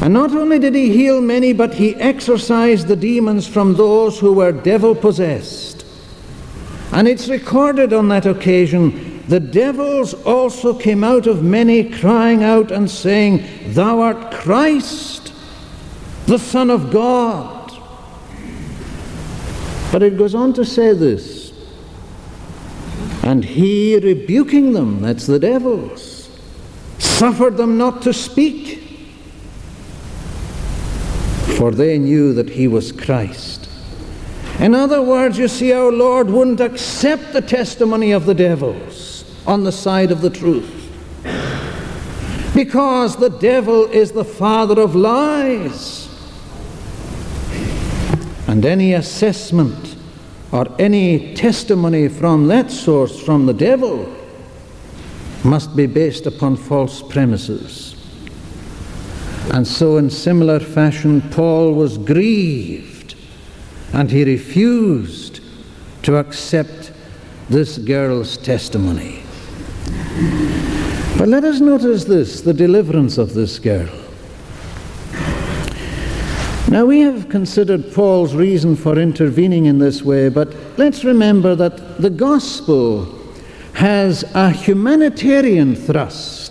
And 0.00 0.14
not 0.14 0.32
only 0.32 0.58
did 0.58 0.74
he 0.74 0.92
heal 0.92 1.20
many, 1.20 1.52
but 1.52 1.74
he 1.74 1.96
exorcised 1.96 2.86
the 2.86 2.96
demons 2.96 3.46
from 3.46 3.74
those 3.74 4.18
who 4.18 4.32
were 4.32 4.52
devil 4.52 4.94
possessed. 4.94 5.84
And 6.92 7.08
it's 7.08 7.28
recorded 7.28 7.92
on 7.92 8.08
that 8.08 8.26
occasion 8.26 9.22
the 9.28 9.40
devils 9.40 10.14
also 10.24 10.72
came 10.72 11.04
out 11.04 11.26
of 11.26 11.42
many, 11.42 11.90
crying 11.90 12.42
out 12.42 12.70
and 12.70 12.90
saying, 12.90 13.44
Thou 13.74 14.00
art 14.00 14.32
Christ, 14.32 15.34
the 16.26 16.38
Son 16.38 16.70
of 16.70 16.90
God. 16.90 17.70
But 19.92 20.02
it 20.02 20.16
goes 20.16 20.34
on 20.34 20.54
to 20.54 20.64
say 20.64 20.94
this 20.94 21.48
and 23.28 23.44
he, 23.44 23.94
rebuking 23.98 24.72
them, 24.72 25.02
that's 25.02 25.26
the 25.26 25.38
devils, 25.38 26.30
suffered 26.98 27.58
them 27.58 27.76
not 27.76 28.00
to 28.00 28.14
speak, 28.14 28.87
for 31.58 31.72
they 31.72 31.98
knew 31.98 32.32
that 32.34 32.50
he 32.50 32.68
was 32.68 32.92
Christ. 32.92 33.68
In 34.60 34.76
other 34.76 35.02
words, 35.02 35.38
you 35.38 35.48
see, 35.48 35.72
our 35.72 35.90
Lord 35.90 36.30
wouldn't 36.30 36.60
accept 36.60 37.32
the 37.32 37.42
testimony 37.42 38.12
of 38.12 38.26
the 38.26 38.34
devils 38.34 39.24
on 39.44 39.64
the 39.64 39.72
side 39.72 40.12
of 40.12 40.20
the 40.20 40.30
truth. 40.30 40.72
Because 42.54 43.16
the 43.16 43.30
devil 43.30 43.86
is 43.86 44.12
the 44.12 44.24
father 44.24 44.80
of 44.80 44.94
lies. 44.94 46.08
And 48.46 48.64
any 48.64 48.92
assessment 48.92 49.96
or 50.52 50.66
any 50.78 51.34
testimony 51.34 52.06
from 52.06 52.46
that 52.46 52.70
source, 52.70 53.20
from 53.20 53.46
the 53.46 53.52
devil, 53.52 54.14
must 55.42 55.74
be 55.74 55.86
based 55.86 56.26
upon 56.26 56.56
false 56.56 57.02
premises. 57.02 57.87
And 59.52 59.66
so, 59.66 59.96
in 59.96 60.10
similar 60.10 60.60
fashion, 60.60 61.20
Paul 61.30 61.72
was 61.72 61.98
grieved 61.98 63.14
and 63.92 64.10
he 64.10 64.24
refused 64.24 65.40
to 66.02 66.16
accept 66.16 66.92
this 67.48 67.78
girl's 67.78 68.36
testimony. 68.36 69.22
But 71.16 71.28
let 71.28 71.44
us 71.44 71.60
notice 71.60 72.04
this 72.04 72.42
the 72.42 72.54
deliverance 72.54 73.18
of 73.18 73.34
this 73.34 73.58
girl. 73.58 73.88
Now, 76.70 76.84
we 76.84 77.00
have 77.00 77.30
considered 77.30 77.94
Paul's 77.94 78.34
reason 78.34 78.76
for 78.76 78.98
intervening 78.98 79.64
in 79.64 79.78
this 79.78 80.02
way, 80.02 80.28
but 80.28 80.54
let's 80.76 81.02
remember 81.02 81.54
that 81.54 82.00
the 82.00 82.10
gospel 82.10 83.06
has 83.72 84.22
a 84.34 84.50
humanitarian 84.50 85.74
thrust 85.74 86.47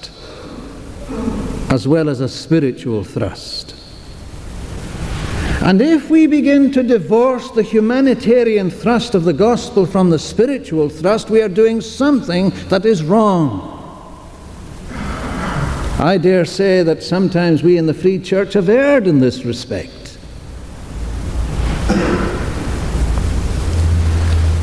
as 1.69 1.87
well 1.87 2.09
as 2.09 2.21
a 2.21 2.29
spiritual 2.29 3.03
thrust. 3.03 3.75
And 5.61 5.81
if 5.81 6.09
we 6.09 6.27
begin 6.27 6.71
to 6.71 6.83
divorce 6.83 7.51
the 7.51 7.63
humanitarian 7.63 8.69
thrust 8.69 9.15
of 9.15 9.25
the 9.25 9.33
gospel 9.33 9.85
from 9.85 10.09
the 10.09 10.19
spiritual 10.19 10.87
thrust, 10.87 11.29
we 11.29 11.41
are 11.41 11.49
doing 11.49 11.81
something 11.81 12.51
that 12.69 12.85
is 12.85 13.03
wrong. 13.03 13.73
I 15.99 16.19
dare 16.21 16.45
say 16.45 16.83
that 16.83 17.01
sometimes 17.01 17.63
we 17.63 17.77
in 17.77 17.87
the 17.87 17.93
Free 17.93 18.19
Church 18.19 18.53
have 18.53 18.69
erred 18.69 19.07
in 19.07 19.19
this 19.19 19.43
respect. 19.45 19.96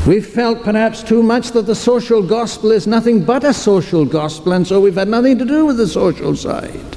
We've 0.05 0.25
felt 0.25 0.63
perhaps 0.63 1.01
too 1.01 1.23
much 1.23 1.51
that 1.53 1.65
the 1.65 1.73
social 1.73 2.21
gospel 2.21 2.71
is 2.71 2.85
nothing 2.85 3.23
but 3.23 3.43
a 3.43 3.51
social 3.51 4.05
gospel, 4.05 4.53
and 4.53 4.67
so 4.67 4.79
we've 4.79 4.95
had 4.95 5.07
nothing 5.07 5.39
to 5.39 5.45
do 5.45 5.65
with 5.65 5.77
the 5.77 5.87
social 5.87 6.35
side. 6.35 6.95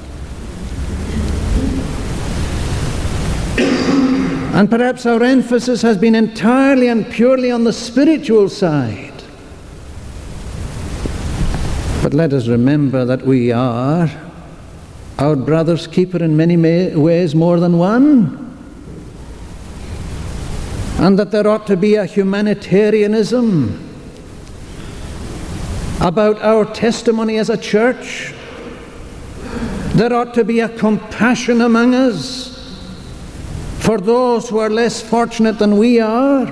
And 4.53 4.69
perhaps 4.69 5.07
our 5.07 5.23
emphasis 5.23 5.81
has 5.81 5.97
been 5.97 6.15
entirely 6.15 6.89
and 6.89 7.11
purely 7.11 7.51
on 7.51 7.65
the 7.65 7.73
spiritual 7.73 8.51
side. 8.51 9.23
But 12.03 12.13
let 12.13 12.35
us 12.35 12.47
remember 12.47 13.07
that 13.07 13.25
we 13.25 13.53
are 13.53 14.11
our 15.19 15.35
brother's 15.35 15.87
keeper 15.87 16.23
in 16.23 16.37
many 16.37 16.57
ways 16.95 17.35
more 17.35 17.59
than 17.59 17.79
one 17.79 18.48
and 20.99 21.17
that 21.17 21.31
there 21.31 21.47
ought 21.47 21.67
to 21.69 21.77
be 21.77 21.95
a 21.95 22.05
humanitarianism 22.05 23.89
about 26.01 26.41
our 26.43 26.65
testimony 26.65 27.39
as 27.39 27.51
a 27.51 27.57
church. 27.57 28.35
There 29.95 30.13
ought 30.13 30.35
to 30.35 30.45
be 30.45 30.61
a 30.61 30.69
compassion 30.69 31.61
among 31.61 31.95
us 31.95 32.57
for 33.79 33.99
those 33.99 34.49
who 34.49 34.59
are 34.59 34.71
less 34.71 35.01
fortunate 35.01 35.59
than 35.59 35.79
we 35.79 36.01
are. 36.01 36.47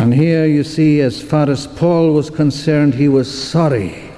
And 0.00 0.12
here 0.14 0.46
you 0.46 0.64
see, 0.64 1.00
as 1.02 1.22
far 1.22 1.48
as 1.48 1.66
Paul 1.66 2.12
was 2.12 2.30
concerned, 2.30 2.94
he 2.94 3.08
was 3.08 3.30
sorry 3.30 4.10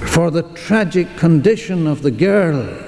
for 0.00 0.30
the 0.30 0.42
tragic 0.54 1.16
condition 1.16 1.86
of 1.86 2.02
the 2.02 2.10
girl 2.10 2.85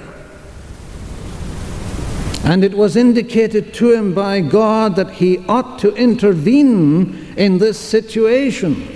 and 2.43 2.63
it 2.63 2.73
was 2.73 2.95
indicated 2.95 3.73
to 3.75 3.91
him 3.91 4.13
by 4.13 4.41
God 4.41 4.95
that 4.95 5.11
he 5.11 5.39
ought 5.47 5.79
to 5.79 5.93
intervene 5.95 7.33
in 7.37 7.57
this 7.57 7.77
situation. 7.77 8.95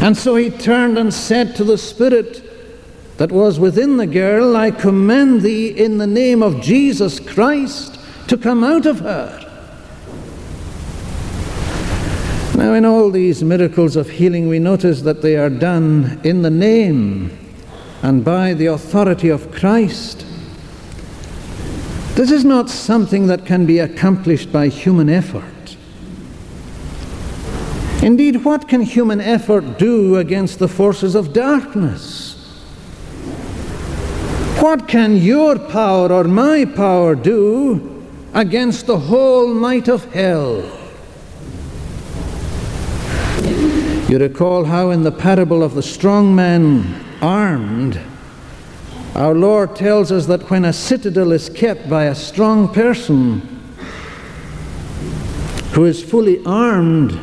And 0.00 0.16
so 0.16 0.36
he 0.36 0.50
turned 0.50 0.98
and 0.98 1.12
said 1.12 1.56
to 1.56 1.64
the 1.64 1.78
Spirit 1.78 2.42
that 3.18 3.30
was 3.30 3.60
within 3.60 3.96
the 3.96 4.06
girl, 4.06 4.56
I 4.56 4.70
command 4.70 5.42
thee 5.42 5.68
in 5.68 5.98
the 5.98 6.06
name 6.06 6.42
of 6.42 6.60
Jesus 6.60 7.20
Christ 7.20 7.98
to 8.28 8.36
come 8.36 8.64
out 8.64 8.86
of 8.86 9.00
her. 9.00 9.38
Now, 12.56 12.74
in 12.74 12.84
all 12.84 13.10
these 13.10 13.42
miracles 13.42 13.96
of 13.96 14.10
healing, 14.10 14.48
we 14.48 14.58
notice 14.58 15.02
that 15.02 15.22
they 15.22 15.36
are 15.36 15.50
done 15.50 16.20
in 16.22 16.42
the 16.42 16.50
name 16.50 17.36
and 18.02 18.24
by 18.24 18.54
the 18.54 18.66
authority 18.66 19.28
of 19.28 19.50
Christ. 19.52 20.21
This 22.14 22.30
is 22.30 22.44
not 22.44 22.68
something 22.68 23.26
that 23.28 23.46
can 23.46 23.64
be 23.64 23.78
accomplished 23.78 24.52
by 24.52 24.68
human 24.68 25.08
effort. 25.08 25.76
Indeed, 28.02 28.44
what 28.44 28.68
can 28.68 28.82
human 28.82 29.20
effort 29.20 29.78
do 29.78 30.16
against 30.16 30.58
the 30.58 30.68
forces 30.68 31.14
of 31.14 31.32
darkness? 31.32 32.34
What 34.60 34.88
can 34.88 35.16
your 35.16 35.58
power 35.58 36.12
or 36.12 36.24
my 36.24 36.64
power 36.64 37.14
do 37.14 38.04
against 38.34 38.86
the 38.86 38.98
whole 38.98 39.54
might 39.54 39.88
of 39.88 40.04
hell? 40.12 40.62
You 44.08 44.18
recall 44.18 44.64
how 44.66 44.90
in 44.90 45.02
the 45.02 45.12
parable 45.12 45.62
of 45.62 45.74
the 45.74 45.82
strong 45.82 46.34
man 46.34 47.02
armed, 47.22 47.98
our 49.14 49.34
Lord 49.34 49.76
tells 49.76 50.10
us 50.10 50.26
that 50.26 50.48
when 50.48 50.64
a 50.64 50.72
citadel 50.72 51.32
is 51.32 51.50
kept 51.50 51.88
by 51.88 52.04
a 52.04 52.14
strong 52.14 52.72
person 52.72 53.40
who 55.72 55.84
is 55.84 56.02
fully 56.02 56.42
armed 56.46 57.18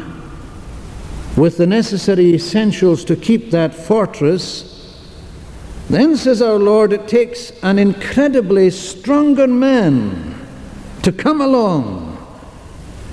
with 1.35 1.57
the 1.57 1.65
necessary 1.65 2.33
essentials 2.33 3.03
to 3.05 3.15
keep 3.15 3.49
that 3.51 3.73
fortress, 3.73 4.69
then, 5.89 6.15
says 6.15 6.41
our 6.41 6.59
Lord, 6.59 6.93
it 6.93 7.07
takes 7.07 7.51
an 7.63 7.79
incredibly 7.79 8.69
stronger 8.69 9.47
man 9.47 10.47
to 11.01 11.11
come 11.11 11.41
along 11.41 12.05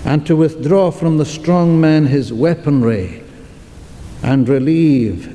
and 0.04 0.26
to 0.26 0.36
withdraw 0.36 0.90
from 0.90 1.16
the 1.16 1.24
strong 1.24 1.80
man 1.80 2.06
his 2.06 2.32
weaponry 2.32 3.22
and 4.22 4.46
relieve 4.46 5.34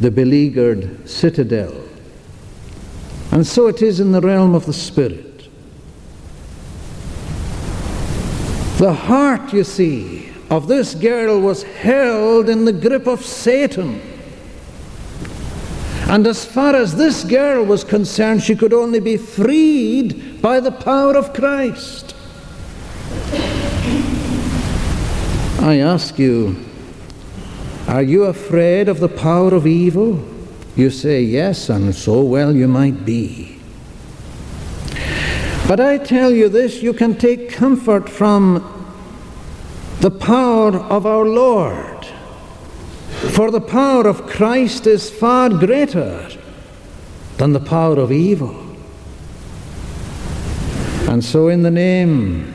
the 0.00 0.10
beleaguered 0.10 1.06
citadel. 1.08 1.87
And 3.30 3.46
so 3.46 3.66
it 3.66 3.82
is 3.82 4.00
in 4.00 4.12
the 4.12 4.20
realm 4.20 4.54
of 4.54 4.66
the 4.66 4.72
Spirit. 4.72 5.48
The 8.78 8.92
heart, 8.92 9.52
you 9.52 9.64
see, 9.64 10.32
of 10.50 10.68
this 10.68 10.94
girl 10.94 11.40
was 11.40 11.62
held 11.62 12.48
in 12.48 12.64
the 12.64 12.72
grip 12.72 13.06
of 13.06 13.24
Satan. 13.24 14.00
And 16.08 16.26
as 16.26 16.44
far 16.44 16.74
as 16.74 16.96
this 16.96 17.22
girl 17.22 17.64
was 17.64 17.84
concerned, 17.84 18.42
she 18.42 18.56
could 18.56 18.72
only 18.72 19.00
be 19.00 19.18
freed 19.18 20.40
by 20.40 20.60
the 20.60 20.72
power 20.72 21.16
of 21.16 21.34
Christ. 21.34 22.14
I 25.60 25.80
ask 25.80 26.18
you, 26.18 26.64
are 27.88 28.02
you 28.02 28.24
afraid 28.24 28.88
of 28.88 29.00
the 29.00 29.08
power 29.08 29.52
of 29.52 29.66
evil? 29.66 30.24
You 30.78 30.90
say 30.90 31.22
yes, 31.22 31.70
and 31.70 31.92
so 31.92 32.22
well 32.22 32.54
you 32.54 32.68
might 32.68 33.04
be. 33.04 33.58
But 35.66 35.80
I 35.80 35.98
tell 35.98 36.30
you 36.30 36.48
this 36.48 36.84
you 36.84 36.92
can 36.92 37.16
take 37.16 37.50
comfort 37.50 38.08
from 38.08 38.62
the 39.98 40.12
power 40.12 40.76
of 40.76 41.04
our 41.04 41.24
Lord. 41.24 42.06
For 43.32 43.50
the 43.50 43.60
power 43.60 44.06
of 44.06 44.28
Christ 44.28 44.86
is 44.86 45.10
far 45.10 45.48
greater 45.48 46.28
than 47.38 47.54
the 47.54 47.60
power 47.60 47.98
of 47.98 48.12
evil. 48.12 48.54
And 51.08 51.24
so, 51.24 51.48
in 51.48 51.64
the 51.64 51.72
name 51.72 52.54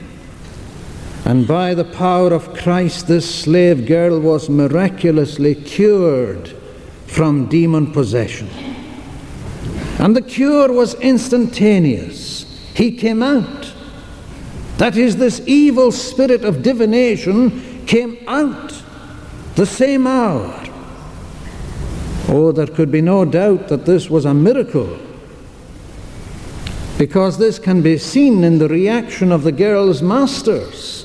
and 1.26 1.46
by 1.46 1.74
the 1.74 1.84
power 1.84 2.32
of 2.32 2.54
Christ, 2.54 3.10
this 3.10 3.44
slave 3.44 3.86
girl 3.86 4.18
was 4.22 4.50
miraculously 4.50 5.56
cured 5.56 6.63
from 7.14 7.46
demon 7.46 7.92
possession. 7.92 8.50
And 10.00 10.16
the 10.16 10.22
cure 10.22 10.74
was 10.74 10.96
instantaneous. 10.96 12.44
He 12.74 12.92
came 12.92 13.22
out. 13.22 13.72
That 14.78 14.98
is, 14.98 15.18
this 15.18 15.40
evil 15.46 15.92
spirit 15.92 16.44
of 16.44 16.64
divination 16.64 17.86
came 17.86 18.18
out 18.28 18.82
the 19.54 19.68
same 19.68 20.08
hour. 20.08 20.60
Oh, 22.30 22.52
there 22.52 22.66
could 22.66 22.92
be 22.92 23.02
no 23.02 23.26
doubt 23.26 23.68
that 23.68 23.86
this 23.86 24.10
was 24.10 24.26
a 24.26 24.34
miracle 24.34 24.98
because 26.98 27.38
this 27.38 27.60
can 27.60 27.84
be 27.84 28.00
seen 28.00 28.44
in 28.44 28.58
the 28.58 28.68
reaction 28.68 29.32
of 29.32 29.44
the 29.44 29.52
girl's 29.52 30.02
masters. 30.02 31.04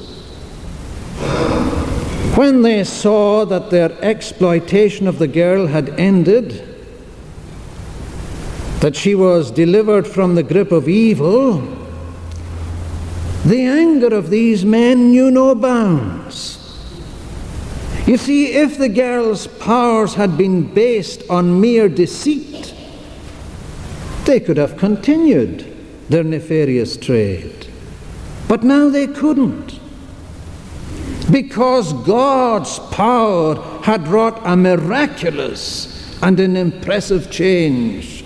When 2.39 2.63
they 2.63 2.85
saw 2.85 3.45
that 3.47 3.71
their 3.71 3.91
exploitation 4.01 5.09
of 5.09 5.19
the 5.19 5.27
girl 5.27 5.67
had 5.67 5.89
ended, 5.99 6.63
that 8.79 8.95
she 8.95 9.17
was 9.17 9.51
delivered 9.51 10.07
from 10.07 10.37
the 10.37 10.45
grip 10.45 10.71
of 10.71 10.89
evil, 10.89 11.59
the 13.45 13.63
anger 13.63 14.15
of 14.15 14.31
these 14.31 14.65
men 14.65 15.11
knew 15.11 15.33
no 15.33 15.57
bounds. 15.57 16.61
You 18.07 18.17
see, 18.17 18.53
if 18.53 18.79
the 18.79 18.89
girl's 18.89 19.49
powers 19.49 20.15
had 20.15 20.39
been 20.39 20.73
based 20.73 21.25
on 21.29 21.61
mere 21.61 21.89
deceit, 21.89 22.73
they 24.27 24.39
could 24.39 24.59
have 24.59 24.77
continued 24.77 25.67
their 26.09 26.23
nefarious 26.23 26.97
trade. 26.97 27.67
But 28.47 28.63
now 28.63 28.89
they 28.91 29.09
couldn't 29.09 29.78
because 31.31 31.93
God's 31.93 32.79
power 32.91 33.57
had 33.83 34.09
wrought 34.09 34.41
a 34.45 34.57
miraculous 34.57 36.21
and 36.23 36.41
an 36.41 36.57
impressive 36.57 37.31
change. 37.31 38.25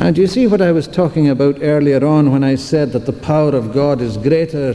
And 0.00 0.16
you 0.16 0.26
see 0.26 0.46
what 0.46 0.62
I 0.62 0.72
was 0.72 0.88
talking 0.88 1.28
about 1.28 1.58
earlier 1.60 2.04
on 2.04 2.32
when 2.32 2.42
I 2.42 2.54
said 2.54 2.92
that 2.92 3.04
the 3.04 3.12
power 3.12 3.54
of 3.54 3.72
God 3.72 4.00
is 4.00 4.16
greater 4.16 4.74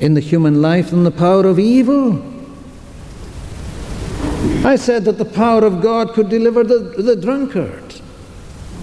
in 0.00 0.14
the 0.14 0.20
human 0.20 0.60
life 0.60 0.90
than 0.90 1.04
the 1.04 1.10
power 1.10 1.46
of 1.46 1.58
evil? 1.58 2.20
I 4.64 4.76
said 4.76 5.04
that 5.04 5.18
the 5.18 5.24
power 5.24 5.64
of 5.64 5.80
God 5.80 6.12
could 6.14 6.28
deliver 6.28 6.64
the, 6.64 6.78
the 7.00 7.14
drunkard, 7.14 8.00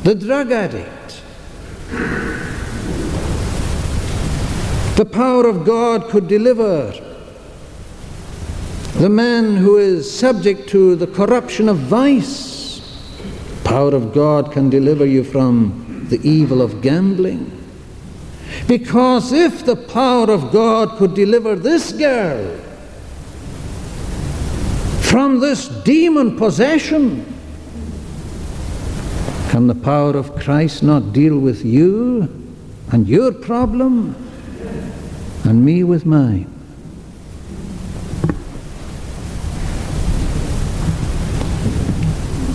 the 0.03 0.15
drug 0.15 0.51
addict, 0.51 1.21
The 4.97 5.05
power 5.05 5.47
of 5.47 5.63
God 5.63 6.09
could 6.09 6.27
deliver 6.27 6.91
the 8.95 9.09
man 9.09 9.55
who 9.55 9.77
is 9.77 10.11
subject 10.11 10.67
to 10.69 10.95
the 10.95 11.05
corruption 11.05 11.69
of 11.69 11.77
vice. 11.77 12.81
Power 13.63 13.93
of 13.93 14.11
God 14.11 14.51
can 14.51 14.71
deliver 14.71 15.05
you 15.05 15.23
from 15.23 16.07
the 16.09 16.19
evil 16.27 16.63
of 16.63 16.81
gambling. 16.81 17.51
Because 18.67 19.31
if 19.31 19.63
the 19.63 19.75
power 19.75 20.31
of 20.31 20.51
God 20.51 20.97
could 20.97 21.13
deliver 21.13 21.55
this 21.55 21.91
girl 21.91 22.57
from 25.01 25.39
this 25.39 25.67
demon 25.67 26.35
possession, 26.35 27.23
can 29.49 29.67
the 29.67 29.75
power 29.75 30.17
of 30.17 30.35
Christ 30.37 30.81
not 30.81 31.13
deal 31.13 31.37
with 31.37 31.63
you 31.63 32.27
and 32.91 33.07
your 33.07 33.31
problem? 33.31 34.23
And 35.47 35.63
me 35.63 35.81
with 35.81 36.05
mine. 36.05 36.45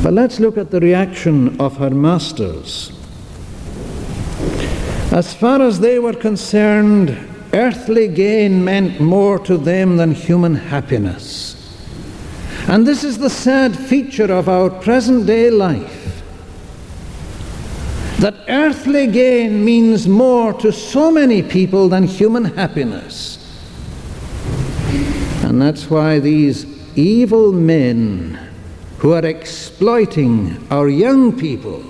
But 0.03 0.13
let's 0.13 0.39
look 0.39 0.59
at 0.59 0.71
the 0.71 0.81
reaction 0.81 1.59
of 1.59 1.79
her 1.79 1.89
masters. 1.89 2.93
As 5.11 5.33
far 5.33 5.63
as 5.63 5.81
they 5.81 5.99
were 5.99 6.13
concerned, 6.13 7.17
earthly 7.55 8.09
gain 8.09 8.63
meant 8.63 9.01
more 9.01 9.39
to 9.39 9.57
them 9.57 9.97
than 9.97 10.13
human 10.13 10.55
happiness. 10.55 11.57
And 12.69 12.87
this 12.87 13.05
is 13.05 13.19
the 13.19 13.31
sad 13.31 13.75
feature 13.75 14.33
of 14.33 14.49
our 14.49 14.69
present 14.69 15.27
day 15.27 15.51
life 15.51 16.02
that 18.23 18.37
earthly 18.47 19.09
gain 19.09 19.65
means 19.65 20.07
more 20.07 20.53
to 20.53 20.71
so 20.71 21.11
many 21.11 21.43
people 21.43 21.89
than 21.89 22.05
human 22.05 22.45
happiness. 22.45 23.37
And 25.43 25.61
that's 25.61 25.91
why 25.91 26.21
these 26.21 26.65
evil 26.97 27.53
men 27.53 28.39
who 28.99 29.13
are 29.13 29.27
exploiting 29.27 30.65
our 30.71 30.89
young 30.89 31.37
people, 31.37 31.81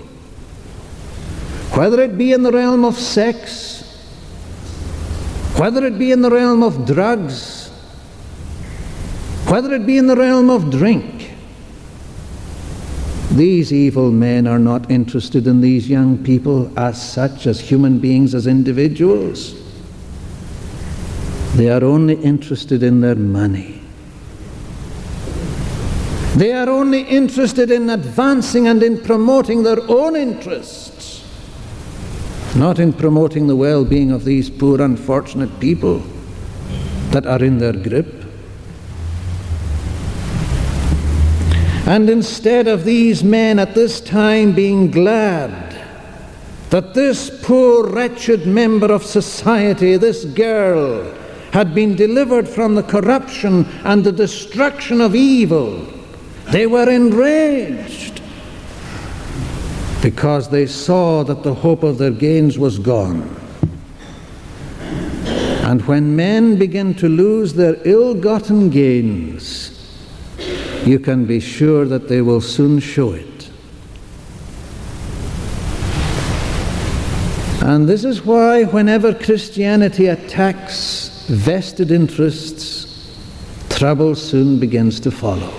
whether 1.76 2.00
it 2.00 2.16
be 2.16 2.32
in 2.32 2.42
the 2.42 2.50
realm 2.50 2.86
of 2.86 2.96
sex, 2.96 3.82
whether 5.58 5.84
it 5.84 5.98
be 5.98 6.12
in 6.12 6.22
the 6.22 6.30
realm 6.30 6.62
of 6.62 6.86
drugs, 6.86 7.68
whether 9.48 9.74
it 9.74 9.84
be 9.84 9.98
in 9.98 10.06
the 10.06 10.16
realm 10.16 10.48
of 10.48 10.70
drink, 10.70 11.21
these 13.34 13.72
evil 13.72 14.10
men 14.10 14.46
are 14.46 14.58
not 14.58 14.90
interested 14.90 15.46
in 15.46 15.60
these 15.60 15.88
young 15.88 16.22
people 16.22 16.70
as 16.78 17.00
such, 17.00 17.46
as 17.46 17.60
human 17.60 17.98
beings, 17.98 18.34
as 18.34 18.46
individuals. 18.46 19.54
They 21.54 21.70
are 21.70 21.82
only 21.82 22.14
interested 22.16 22.82
in 22.82 23.00
their 23.00 23.14
money. 23.14 23.82
They 26.36 26.52
are 26.52 26.68
only 26.68 27.02
interested 27.02 27.70
in 27.70 27.90
advancing 27.90 28.66
and 28.66 28.82
in 28.82 29.02
promoting 29.02 29.62
their 29.62 29.80
own 29.88 30.16
interests, 30.16 31.22
not 32.56 32.78
in 32.78 32.92
promoting 32.92 33.46
the 33.46 33.56
well 33.56 33.84
being 33.84 34.10
of 34.10 34.24
these 34.24 34.48
poor, 34.48 34.80
unfortunate 34.80 35.60
people 35.60 36.02
that 37.10 37.26
are 37.26 37.42
in 37.44 37.58
their 37.58 37.74
grip. 37.74 38.21
And 41.92 42.09
instead 42.09 42.68
of 42.68 42.85
these 42.85 43.22
men 43.22 43.59
at 43.59 43.74
this 43.74 44.00
time 44.00 44.52
being 44.52 44.90
glad 44.90 45.76
that 46.70 46.94
this 46.94 47.28
poor, 47.42 47.87
wretched 47.87 48.46
member 48.46 48.90
of 48.90 49.05
society, 49.05 49.98
this 49.98 50.24
girl, 50.24 51.12
had 51.52 51.74
been 51.74 51.94
delivered 51.94 52.48
from 52.48 52.74
the 52.74 52.83
corruption 52.83 53.66
and 53.85 54.02
the 54.02 54.11
destruction 54.11 55.02
of 55.02 55.14
evil, 55.14 55.87
they 56.50 56.66
were 56.66 56.88
enraged 56.88 58.22
because 60.00 60.48
they 60.48 60.64
saw 60.64 61.22
that 61.24 61.42
the 61.42 61.52
hope 61.52 61.83
of 61.83 61.98
their 61.98 62.11
gains 62.11 62.59
was 62.59 62.78
gone. 62.78 63.20
And 65.66 65.87
when 65.87 66.16
men 66.16 66.57
begin 66.57 66.94
to 66.94 67.09
lose 67.11 67.52
their 67.52 67.76
ill 67.85 68.14
gotten 68.14 68.70
gains, 68.70 69.71
you 70.86 70.98
can 70.98 71.24
be 71.24 71.38
sure 71.38 71.84
that 71.84 72.08
they 72.08 72.20
will 72.22 72.40
soon 72.40 72.80
show 72.80 73.12
it. 73.12 73.50
And 77.62 77.88
this 77.88 78.04
is 78.04 78.24
why, 78.24 78.64
whenever 78.64 79.14
Christianity 79.14 80.08
attacks 80.08 81.26
vested 81.28 81.92
interests, 81.92 83.16
trouble 83.70 84.16
soon 84.16 84.58
begins 84.58 84.98
to 85.00 85.12
follow. 85.12 85.52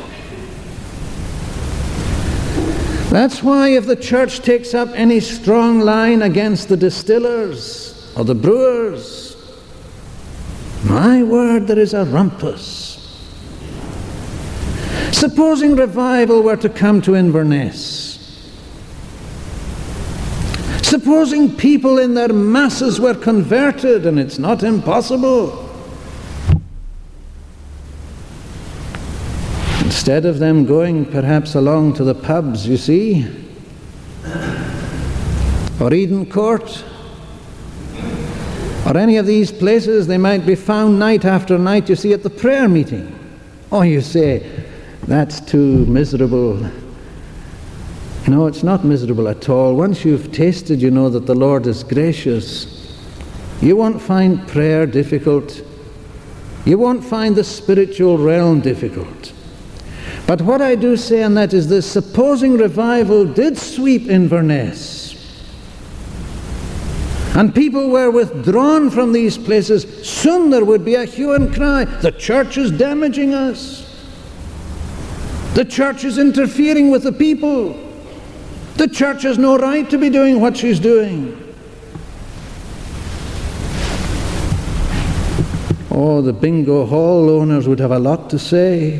That's 3.10 3.42
why, 3.42 3.70
if 3.70 3.86
the 3.86 3.96
church 3.96 4.40
takes 4.40 4.74
up 4.74 4.90
any 4.94 5.22
strong 5.22 5.80
line 5.80 6.24
against 6.24 6.68
the 6.68 6.76
distillers 6.76 8.12
or 8.18 8.26
the 8.26 8.36
brewers, 8.36 9.38
my 10.84 11.24
word, 11.24 11.68
there 11.68 11.80
is 11.80 11.94
a 11.94 12.04
rumpus. 12.04 12.93
Supposing 15.24 15.78
revival 15.78 16.44
were 16.44 16.58
to 16.58 16.68
come 16.68 17.02
to 17.04 17.16
Inverness, 17.16 18.20
Supposing 20.82 21.56
people 21.56 21.98
in 21.98 22.14
their 22.14 22.34
masses 22.34 23.00
were 23.00 23.14
converted, 23.14 24.06
and 24.06 24.20
it's 24.20 24.38
not 24.38 24.64
impossible. 24.64 25.70
Instead 29.80 30.26
of 30.26 30.40
them 30.40 30.66
going 30.66 31.06
perhaps 31.06 31.56
along 31.56 31.94
to 31.94 32.04
the 32.04 32.16
pubs, 32.16 32.68
you 32.68 32.76
see, 32.76 33.26
or 35.80 35.94
Eden 35.94 36.26
Court, 36.26 36.84
or 38.86 38.98
any 38.98 39.16
of 39.16 39.26
these 39.26 39.54
places, 39.54 40.06
they 40.06 40.18
might 40.18 40.46
be 40.46 40.56
found 40.56 41.00
night 41.00 41.24
after 41.24 41.58
night, 41.58 41.88
you 41.88 41.96
see, 41.96 42.12
at 42.12 42.24
the 42.24 42.30
prayer 42.30 42.68
meeting. 42.68 43.18
Oh, 43.72 43.84
you 43.84 44.02
say, 44.02 44.72
that's 45.08 45.40
too 45.40 45.86
miserable. 45.86 46.70
No, 48.28 48.48
it's 48.48 48.64
not 48.64 48.86
miserable 48.86 49.28
at 49.28 49.50
all. 49.50 49.76
Once 49.76 50.06
you've 50.06 50.32
tasted, 50.32 50.82
you 50.82 50.92
know 50.92 51.10
that 51.10 51.26
the 51.26 51.36
Lord 51.36 51.68
is 51.68 51.84
gracious. 51.84 52.98
You 53.62 53.76
won't 53.76 54.02
find 54.02 54.48
prayer 54.48 54.86
difficult. 54.86 55.62
You 56.66 56.78
won't 56.78 57.04
find 57.04 57.36
the 57.36 57.44
spiritual 57.44 58.18
realm 58.18 58.62
difficult. 58.62 59.34
But 60.26 60.42
what 60.42 60.62
I 60.62 60.76
do 60.76 60.96
say, 60.96 61.24
and 61.24 61.36
that 61.36 61.54
is 61.54 61.68
this 61.68 61.90
supposing 61.90 62.58
revival 62.58 63.26
did 63.26 63.58
sweep 63.58 64.08
Inverness, 64.10 65.04
and 67.36 67.54
people 67.54 67.90
were 67.90 68.10
withdrawn 68.12 68.90
from 68.90 69.12
these 69.12 69.38
places, 69.38 69.84
soon 70.08 70.50
there 70.50 70.64
would 70.64 70.86
be 70.86 70.96
a 70.96 71.04
hue 71.04 71.34
and 71.34 71.54
cry 71.54 71.84
the 71.84 72.12
church 72.12 72.58
is 72.58 72.72
damaging 72.72 73.34
us, 73.34 73.93
the 75.54 75.66
church 75.66 76.04
is 76.04 76.18
interfering 76.18 76.90
with 76.90 77.04
the 77.04 77.12
people. 77.12 77.80
The 78.76 78.88
church 78.88 79.24
has 79.24 79.38
no 79.38 79.58
right 79.58 79.88
to 79.90 79.98
be 79.98 80.10
doing 80.10 80.42
what 80.42 80.58
she's 80.58 80.80
doing. 80.80 81.40
Oh, 85.92 86.22
the 86.22 86.34
bingo 86.34 86.86
hall 86.86 87.30
owners 87.30 87.68
would 87.68 87.80
have 87.80 87.92
a 87.92 88.00
lot 88.00 88.32
to 88.32 88.40
say. 88.40 89.00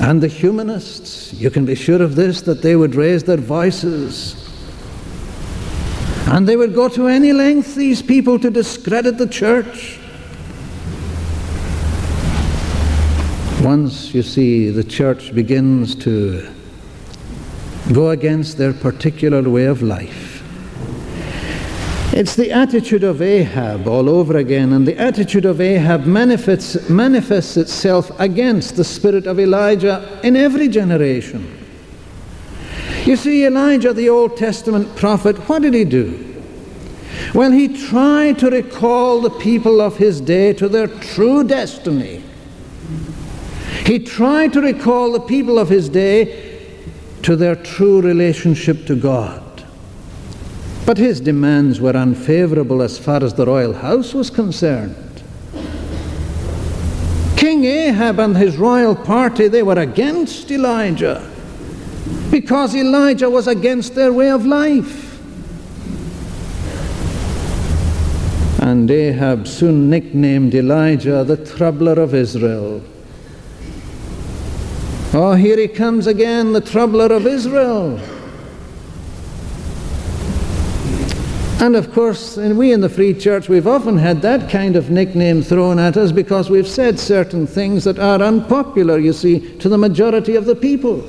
And 0.00 0.22
the 0.22 0.28
humanists, 0.28 1.34
you 1.34 1.50
can 1.50 1.64
be 1.64 1.74
sure 1.74 2.00
of 2.00 2.14
this, 2.14 2.40
that 2.42 2.62
they 2.62 2.76
would 2.76 2.94
raise 2.94 3.24
their 3.24 3.36
voices. 3.36 4.36
And 6.28 6.48
they 6.48 6.56
would 6.56 6.72
go 6.72 6.88
to 6.90 7.08
any 7.08 7.32
length, 7.32 7.74
these 7.74 8.00
people, 8.00 8.38
to 8.38 8.48
discredit 8.48 9.18
the 9.18 9.26
church. 9.26 9.98
Once, 13.62 14.14
you 14.14 14.22
see, 14.22 14.70
the 14.70 14.84
church 14.84 15.34
begins 15.34 15.96
to 15.96 16.48
go 17.92 18.10
against 18.10 18.56
their 18.56 18.72
particular 18.72 19.42
way 19.42 19.64
of 19.64 19.82
life. 19.82 20.44
It's 22.12 22.36
the 22.36 22.52
attitude 22.52 23.02
of 23.02 23.20
Ahab 23.20 23.88
all 23.88 24.08
over 24.08 24.36
again, 24.36 24.72
and 24.72 24.86
the 24.86 24.96
attitude 24.96 25.44
of 25.44 25.60
Ahab 25.60 26.06
manifests, 26.06 26.88
manifests 26.88 27.56
itself 27.56 28.12
against 28.20 28.76
the 28.76 28.84
spirit 28.84 29.26
of 29.26 29.40
Elijah 29.40 30.20
in 30.22 30.36
every 30.36 30.68
generation. 30.68 31.58
You 33.04 33.16
see, 33.16 33.44
Elijah, 33.44 33.92
the 33.92 34.08
Old 34.08 34.36
Testament 34.36 34.94
prophet, 34.94 35.36
what 35.48 35.62
did 35.62 35.74
he 35.74 35.84
do? 35.84 36.42
Well, 37.34 37.50
he 37.50 37.68
tried 37.68 38.38
to 38.38 38.50
recall 38.50 39.20
the 39.20 39.30
people 39.30 39.80
of 39.80 39.96
his 39.96 40.20
day 40.20 40.52
to 40.54 40.68
their 40.68 40.86
true 40.86 41.42
destiny. 41.42 42.22
He 43.88 43.98
tried 43.98 44.52
to 44.52 44.60
recall 44.60 45.12
the 45.12 45.20
people 45.20 45.58
of 45.58 45.70
his 45.70 45.88
day 45.88 46.60
to 47.22 47.36
their 47.36 47.56
true 47.56 48.02
relationship 48.02 48.84
to 48.84 48.94
God. 48.94 49.64
But 50.84 50.98
his 50.98 51.22
demands 51.22 51.80
were 51.80 51.96
unfavorable 51.96 52.82
as 52.82 52.98
far 52.98 53.24
as 53.24 53.32
the 53.32 53.46
royal 53.46 53.72
house 53.72 54.12
was 54.12 54.28
concerned. 54.28 55.22
King 57.34 57.64
Ahab 57.64 58.18
and 58.18 58.36
his 58.36 58.58
royal 58.58 58.94
party, 58.94 59.48
they 59.48 59.62
were 59.62 59.78
against 59.78 60.50
Elijah 60.50 61.26
because 62.30 62.74
Elijah 62.74 63.30
was 63.30 63.46
against 63.46 63.94
their 63.94 64.12
way 64.12 64.30
of 64.30 64.44
life. 64.44 65.18
And 68.60 68.90
Ahab 68.90 69.46
soon 69.48 69.88
nicknamed 69.88 70.54
Elijah 70.54 71.24
the 71.24 71.38
troubler 71.38 71.98
of 71.98 72.14
Israel. 72.14 72.82
Oh, 75.14 75.32
here 75.32 75.56
he 75.56 75.68
comes 75.68 76.06
again, 76.06 76.52
the 76.52 76.60
troubler 76.60 77.06
of 77.06 77.26
Israel. 77.26 77.98
And 81.60 81.74
of 81.74 81.92
course, 81.92 82.36
and 82.36 82.56
we 82.56 82.72
in 82.72 82.80
the 82.80 82.88
Free 82.88 83.14
Church, 83.14 83.48
we've 83.48 83.66
often 83.66 83.96
had 83.96 84.22
that 84.22 84.48
kind 84.50 84.76
of 84.76 84.90
nickname 84.90 85.42
thrown 85.42 85.78
at 85.78 85.96
us 85.96 86.12
because 86.12 86.50
we've 86.50 86.68
said 86.68 87.00
certain 87.00 87.46
things 87.46 87.84
that 87.84 87.98
are 87.98 88.22
unpopular, 88.22 88.98
you 88.98 89.12
see, 89.12 89.56
to 89.58 89.68
the 89.68 89.78
majority 89.78 90.36
of 90.36 90.44
the 90.44 90.54
people. 90.54 91.02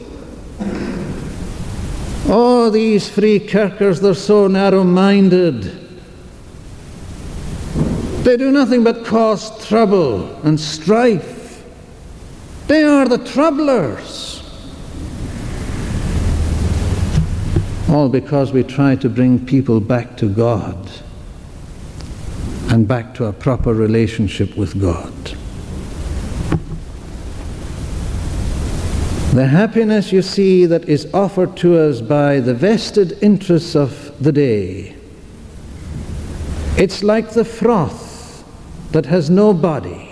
Oh, 2.31 2.69
these 2.69 3.09
free 3.09 3.39
kirkers, 3.39 3.99
they're 3.99 4.13
so 4.13 4.47
narrow 4.47 4.83
minded. 4.83 5.63
They 8.23 8.37
do 8.37 8.49
nothing 8.49 8.83
but 8.83 9.05
cause 9.05 9.67
trouble 9.67 10.35
and 10.43 10.59
strife. 10.59 11.38
They 12.69 12.83
are 12.83 13.07
the 13.07 13.17
troublers. 13.17 14.43
All 17.89 18.09
because 18.09 18.53
we 18.53 18.61
try 18.61 18.95
to 18.97 19.09
bring 19.09 19.43
people 19.43 19.79
back 19.79 20.15
to 20.17 20.29
God 20.29 20.77
and 22.69 22.87
back 22.87 23.15
to 23.15 23.25
a 23.25 23.33
proper 23.33 23.73
relationship 23.73 24.55
with 24.55 24.79
God. 24.79 25.11
The 29.33 29.47
happiness 29.47 30.11
you 30.11 30.21
see 30.21 30.67
that 30.67 30.87
is 30.87 31.11
offered 31.11 31.57
to 31.57 31.75
us 31.75 32.01
by 32.01 32.39
the 32.39 32.53
vested 32.53 33.17
interests 33.23 33.75
of 33.75 34.13
the 34.23 34.31
day, 34.31 34.95
it's 36.77 37.01
like 37.01 37.31
the 37.31 37.45
froth 37.45 38.43
that 38.91 39.07
has 39.07 39.31
no 39.31 39.55
body 39.55 40.08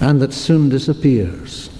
and 0.00 0.20
that 0.20 0.32
soon 0.32 0.68
disappears. 0.68 1.70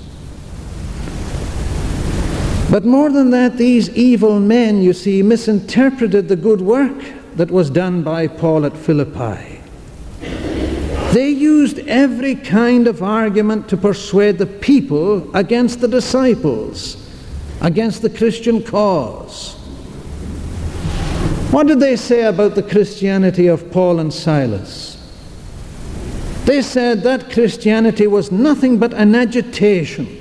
But 2.70 2.84
more 2.84 3.10
than 3.10 3.30
that, 3.30 3.56
these 3.56 3.90
evil 3.90 4.38
men, 4.38 4.80
you 4.80 4.92
see, 4.92 5.22
misinterpreted 5.22 6.28
the 6.28 6.36
good 6.36 6.60
work 6.60 7.02
that 7.34 7.50
was 7.50 7.68
done 7.68 8.02
by 8.02 8.28
Paul 8.28 8.64
at 8.64 8.76
Philippi. 8.76 9.60
They 11.12 11.28
used 11.30 11.80
every 11.80 12.36
kind 12.36 12.86
of 12.86 13.02
argument 13.02 13.68
to 13.70 13.76
persuade 13.76 14.38
the 14.38 14.46
people 14.46 15.34
against 15.34 15.80
the 15.80 15.88
disciples, 15.88 16.96
against 17.60 18.02
the 18.02 18.10
Christian 18.10 18.62
cause. 18.62 19.54
What 21.50 21.66
did 21.66 21.80
they 21.80 21.96
say 21.96 22.26
about 22.26 22.54
the 22.54 22.62
Christianity 22.62 23.48
of 23.48 23.72
Paul 23.72 23.98
and 23.98 24.14
Silas? 24.14 24.89
They 26.44 26.62
said 26.62 27.02
that 27.02 27.30
Christianity 27.32 28.06
was 28.06 28.32
nothing 28.32 28.78
but 28.78 28.92
an 28.94 29.14
agitation. 29.14 30.16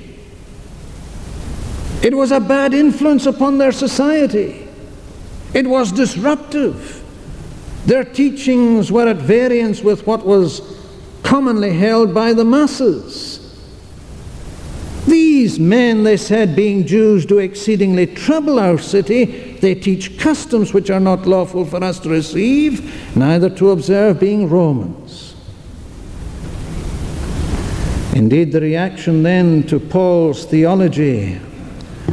It 2.02 2.14
was 2.14 2.32
a 2.32 2.40
bad 2.40 2.72
influence 2.72 3.26
upon 3.26 3.58
their 3.58 3.72
society. 3.72 4.66
It 5.52 5.66
was 5.66 5.92
disruptive. 5.92 7.02
Their 7.86 8.04
teachings 8.04 8.92
were 8.92 9.08
at 9.08 9.16
variance 9.16 9.82
with 9.82 10.06
what 10.06 10.24
was 10.24 10.78
commonly 11.22 11.72
held 11.72 12.14
by 12.14 12.32
the 12.32 12.44
masses. 12.44 13.38
These 15.06 15.58
men, 15.58 16.04
they 16.04 16.16
said, 16.16 16.54
being 16.54 16.86
Jews, 16.86 17.26
do 17.26 17.38
exceedingly 17.38 18.06
trouble 18.06 18.58
our 18.58 18.78
city. 18.78 19.56
They 19.60 19.74
teach 19.74 20.18
customs 20.18 20.72
which 20.72 20.90
are 20.90 21.00
not 21.00 21.26
lawful 21.26 21.64
for 21.64 21.82
us 21.82 21.98
to 22.00 22.10
receive, 22.10 23.16
neither 23.16 23.50
to 23.50 23.70
observe, 23.70 24.20
being 24.20 24.48
Romans. 24.48 25.29
Indeed, 28.20 28.52
the 28.52 28.60
reaction 28.60 29.22
then 29.22 29.62
to 29.68 29.80
Paul's 29.80 30.44
theology 30.44 31.40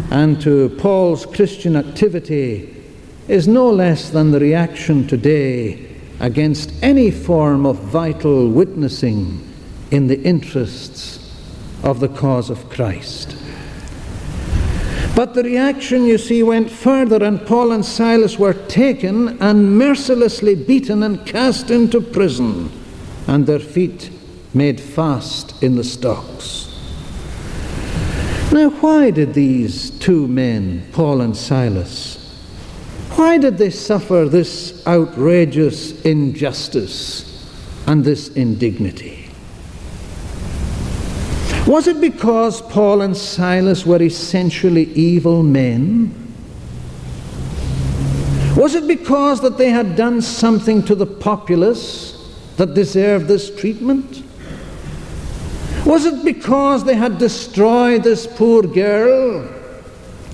and 0.10 0.40
to 0.40 0.70
Paul's 0.78 1.26
Christian 1.26 1.76
activity 1.76 2.74
is 3.28 3.46
no 3.46 3.70
less 3.70 4.10
than 4.10 4.32
the 4.32 4.40
reaction 4.40 5.06
today 5.06 5.86
against 6.22 6.72
any 6.82 7.12
form 7.12 7.66
of 7.66 7.80
vital 7.80 8.50
witnessing 8.50 9.54
in 9.92 10.08
the 10.08 10.22
interests 10.22 11.30
of 11.84 12.00
the 12.00 12.08
cause 12.08 12.50
of 12.50 12.70
Christ. 12.70 13.36
But 15.14 15.34
the 15.34 15.44
reaction, 15.44 16.06
you 16.06 16.18
see, 16.18 16.42
went 16.42 16.72
further, 16.72 17.22
and 17.22 17.46
Paul 17.46 17.74
and 17.74 17.84
Silas 17.84 18.40
were 18.40 18.54
taken 18.54 19.38
and 19.42 19.78
mercilessly 19.78 20.56
beaten 20.56 21.04
and 21.04 21.26
cast 21.26 21.70
into 21.70 22.00
prison, 22.00 22.72
and 23.28 23.46
their 23.46 23.60
feet 23.60 24.10
made 24.58 24.82
fast 24.82 25.62
in 25.62 25.76
the 25.76 25.84
stocks. 25.84 26.66
Now, 28.52 28.72
why 28.82 29.12
did 29.12 29.34
these 29.34 29.92
two 29.92 30.28
men, 30.28 30.88
Paul 30.92 31.22
and 31.22 31.38
Silas, 31.38 32.18
why 33.12 33.38
did 33.38 33.58
they 33.58 33.70
suffer 33.70 34.26
this 34.26 34.86
outrageous 34.88 36.02
injustice 36.02 37.24
and 37.86 38.04
this 38.04 38.30
indignity? 38.30 39.30
Was 41.68 41.88
it 41.88 42.00
because 42.00 42.62
Paul 42.62 43.02
and 43.02 43.16
Silas 43.16 43.86
were 43.86 44.02
essentially 44.02 44.86
evil 44.94 45.44
men? 45.44 46.14
Was 48.56 48.74
it 48.74 48.88
because 48.88 49.42
that 49.42 49.58
they 49.58 49.70
had 49.70 49.96
done 49.96 50.22
something 50.22 50.82
to 50.84 50.96
the 50.96 51.06
populace 51.06 52.14
that 52.56 52.74
deserved 52.74 53.28
this 53.28 53.54
treatment? 53.54 54.24
Was 55.88 56.06
it 56.06 56.26
because 56.26 56.84
they 56.84 56.96
had 56.96 57.18
destroyed 57.18 58.04
this 58.04 58.28
poor 58.28 58.62
girl 58.62 59.48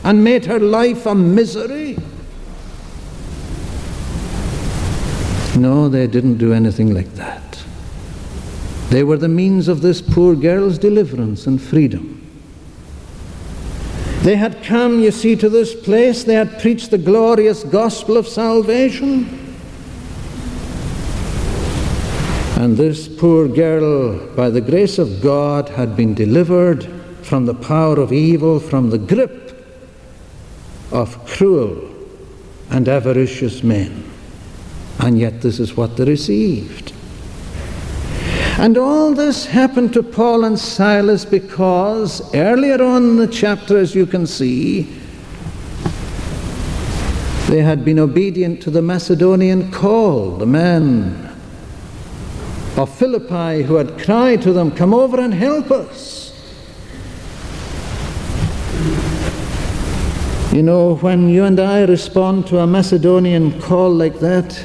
and 0.03 0.23
made 0.23 0.45
her 0.45 0.59
life 0.59 1.05
a 1.05 1.13
misery? 1.13 1.95
No, 5.55 5.89
they 5.89 6.07
didn't 6.07 6.39
do 6.39 6.53
anything 6.53 6.95
like 6.95 7.13
that. 7.13 7.63
They 8.89 9.03
were 9.03 9.17
the 9.17 9.27
means 9.27 9.67
of 9.67 9.81
this 9.81 10.01
poor 10.01 10.35
girl's 10.35 10.79
deliverance 10.79 11.45
and 11.45 11.61
freedom. 11.61 12.27
They 14.23 14.35
had 14.35 14.63
come, 14.63 15.01
you 15.01 15.11
see, 15.11 15.35
to 15.35 15.49
this 15.49 15.75
place, 15.75 16.23
they 16.23 16.33
had 16.33 16.59
preached 16.61 16.89
the 16.89 16.97
glorious 16.97 17.63
gospel 17.63 18.17
of 18.17 18.27
salvation. 18.27 19.42
And 22.63 22.77
this 22.77 23.09
poor 23.09 23.49
girl, 23.49 24.25
by 24.37 24.49
the 24.49 24.61
grace 24.61 24.97
of 24.97 25.21
God, 25.21 25.67
had 25.67 25.97
been 25.97 26.13
delivered 26.13 26.87
from 27.21 27.45
the 27.45 27.53
power 27.53 27.99
of 27.99 28.13
evil, 28.13 28.57
from 28.57 28.89
the 28.89 28.97
grip 28.97 29.67
of 30.89 31.25
cruel 31.25 31.93
and 32.69 32.87
avaricious 32.87 33.63
men. 33.63 34.09
And 34.99 35.19
yet, 35.19 35.41
this 35.41 35.59
is 35.59 35.75
what 35.75 35.97
they 35.97 36.05
received. 36.05 36.93
And 38.57 38.77
all 38.77 39.13
this 39.13 39.45
happened 39.45 39.91
to 39.95 40.01
Paul 40.01 40.45
and 40.45 40.57
Silas 40.57 41.25
because 41.25 42.33
earlier 42.33 42.81
on 42.81 43.03
in 43.03 43.17
the 43.17 43.27
chapter, 43.27 43.77
as 43.77 43.93
you 43.93 44.05
can 44.05 44.25
see, 44.25 44.83
they 47.49 47.61
had 47.61 47.83
been 47.83 47.99
obedient 47.99 48.61
to 48.61 48.71
the 48.71 48.81
Macedonian 48.81 49.69
call, 49.69 50.37
the 50.37 50.45
man 50.45 51.32
of 52.77 52.93
Philippi 52.97 53.63
who 53.63 53.75
had 53.75 53.99
cried 53.99 54.41
to 54.41 54.53
them, 54.53 54.71
Come 54.71 54.93
over 54.93 55.19
and 55.19 55.33
help 55.33 55.71
us. 55.71 56.23
You 60.53 60.61
know, 60.61 60.95
when 60.97 61.29
you 61.29 61.45
and 61.45 61.59
I 61.59 61.81
respond 61.85 62.45
to 62.47 62.59
a 62.59 62.67
Macedonian 62.67 63.59
call 63.59 63.91
like 63.91 64.19
that, 64.19 64.63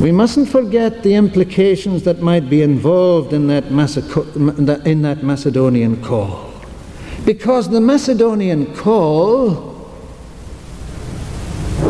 we 0.00 0.12
mustn't 0.12 0.48
forget 0.48 1.02
the 1.02 1.14
implications 1.14 2.04
that 2.04 2.20
might 2.20 2.48
be 2.48 2.62
involved 2.62 3.32
in 3.32 3.46
that, 3.48 3.64
in 3.64 5.02
that 5.02 5.22
Macedonian 5.22 6.02
call. 6.02 6.52
Because 7.24 7.68
the 7.68 7.80
Macedonian 7.80 8.74
call 8.74 9.92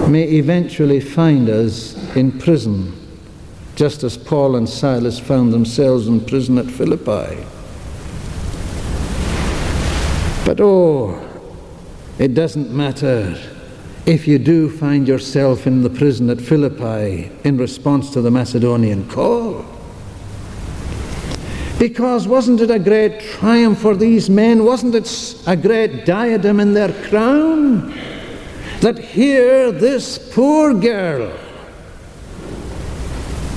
may 0.09 0.25
eventually 0.25 1.01
find 1.01 1.49
us 1.49 1.95
in 2.17 2.39
prison, 2.39 2.98
just 3.79 4.03
as 4.03 4.17
Paul 4.17 4.57
and 4.57 4.69
Silas 4.69 5.21
found 5.21 5.53
themselves 5.53 6.09
in 6.09 6.21
prison 6.21 6.59
at 6.59 6.67
Philippi. 6.67 7.39
But 10.45 10.61
oh, 10.61 11.25
it 12.19 12.35
doesn't 12.35 12.73
matter 12.73 13.39
if 14.05 14.27
you 14.27 14.41
do 14.41 14.69
find 14.69 15.07
yourself 15.07 15.69
in 15.69 15.85
the 15.85 15.91
prison 15.91 16.29
at 16.29 16.41
Philippi 16.41 17.31
in 17.45 17.57
response 17.57 18.11
to 18.15 18.21
the 18.21 18.33
Macedonian 18.33 19.09
call. 19.09 19.65
Because 21.79 22.27
wasn't 22.27 22.61
it 22.61 22.73
a 22.73 22.81
great 22.81 23.21
triumph 23.21 23.79
for 23.79 23.95
these 23.95 24.29
men? 24.29 24.65
Wasn't 24.65 24.97
it 24.97 25.37
a 25.47 25.55
great 25.55 26.05
diadem 26.05 26.59
in 26.59 26.75
their 26.75 26.93
crown? 27.09 27.95
That 28.81 28.99
here 28.99 29.71
this 29.71 30.19
poor 30.19 30.75
girl 30.75 31.33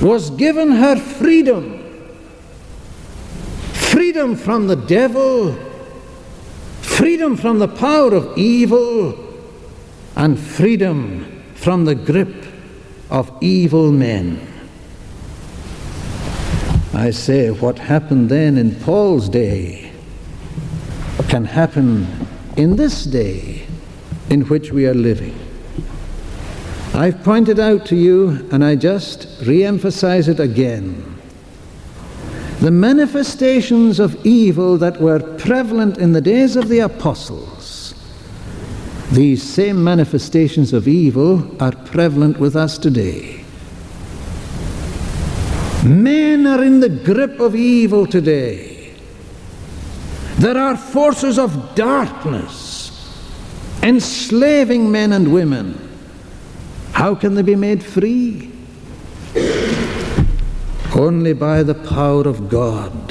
was 0.02 0.30
given 0.30 0.72
her 0.72 0.96
freedom 0.96 1.82
freedom 3.92 4.34
from 4.34 4.66
the 4.66 4.76
devil, 4.76 5.54
freedom 6.80 7.36
from 7.36 7.58
the 7.58 7.68
power 7.68 8.14
of 8.14 8.36
evil 8.38 9.14
and 10.16 10.38
freedom 10.38 11.42
from 11.54 11.84
the 11.84 11.94
grip 11.94 12.44
of 13.10 13.30
evil 13.42 13.92
men. 13.92 14.40
I 16.94 17.10
say, 17.10 17.50
what 17.50 17.78
happened 17.78 18.28
then 18.30 18.56
in 18.56 18.74
Paul's 18.76 19.28
day 19.28 19.92
can 21.28 21.44
happen 21.44 22.06
in 22.56 22.76
this 22.76 23.04
day 23.04 23.66
in 24.30 24.42
which 24.42 24.72
we 24.72 24.86
are 24.86 24.94
living. 24.94 25.38
I've 26.94 27.22
pointed 27.22 27.58
out 27.58 27.86
to 27.86 27.96
you, 27.96 28.48
and 28.52 28.64
I 28.64 28.76
just 28.76 29.26
re 29.46 29.64
emphasize 29.64 30.28
it 30.28 30.40
again. 30.40 31.18
The 32.60 32.70
manifestations 32.70 33.98
of 33.98 34.24
evil 34.24 34.76
that 34.78 35.00
were 35.00 35.20
prevalent 35.38 35.98
in 35.98 36.12
the 36.12 36.20
days 36.20 36.54
of 36.54 36.68
the 36.68 36.80
apostles 36.80 37.62
these 39.12 39.42
same 39.42 39.84
manifestations 39.84 40.72
of 40.72 40.88
evil 40.88 41.54
are 41.62 41.72
prevalent 41.72 42.38
with 42.38 42.56
us 42.56 42.78
today. 42.78 43.44
Men 45.84 46.46
are 46.46 46.64
in 46.64 46.80
the 46.80 46.88
grip 46.88 47.38
of 47.38 47.54
evil 47.54 48.06
today. 48.06 48.94
There 50.38 50.56
are 50.56 50.78
forces 50.78 51.38
of 51.38 51.74
darkness 51.74 52.80
enslaving 53.82 54.90
men 54.90 55.12
and 55.12 55.30
women. 55.30 55.91
How 57.02 57.16
can 57.16 57.34
they 57.34 57.42
be 57.42 57.56
made 57.56 57.82
free? 57.82 58.48
Only 60.94 61.32
by 61.32 61.64
the 61.64 61.74
power 61.74 62.28
of 62.28 62.48
God 62.48 63.10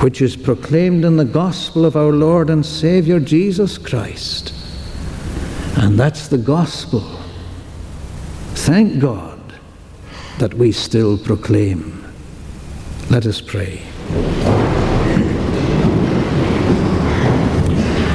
which 0.00 0.22
is 0.22 0.36
proclaimed 0.36 1.04
in 1.04 1.18
the 1.18 1.26
gospel 1.26 1.84
of 1.84 1.96
our 1.96 2.12
Lord 2.12 2.48
and 2.48 2.64
Savior 2.64 3.20
Jesus 3.20 3.76
Christ. 3.76 4.54
And 5.76 6.00
that's 6.00 6.28
the 6.28 6.38
gospel. 6.38 7.02
Thank 8.54 9.00
God 9.00 9.52
that 10.38 10.54
we 10.54 10.72
still 10.72 11.18
proclaim. 11.18 12.10
Let 13.10 13.26
us 13.26 13.42
pray. 13.42 13.82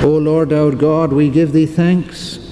O 0.03 0.17
Lord 0.19 0.51
our 0.51 0.71
God, 0.71 1.13
we 1.13 1.29
give 1.29 1.51
thee 1.51 1.67
thanks 1.67 2.44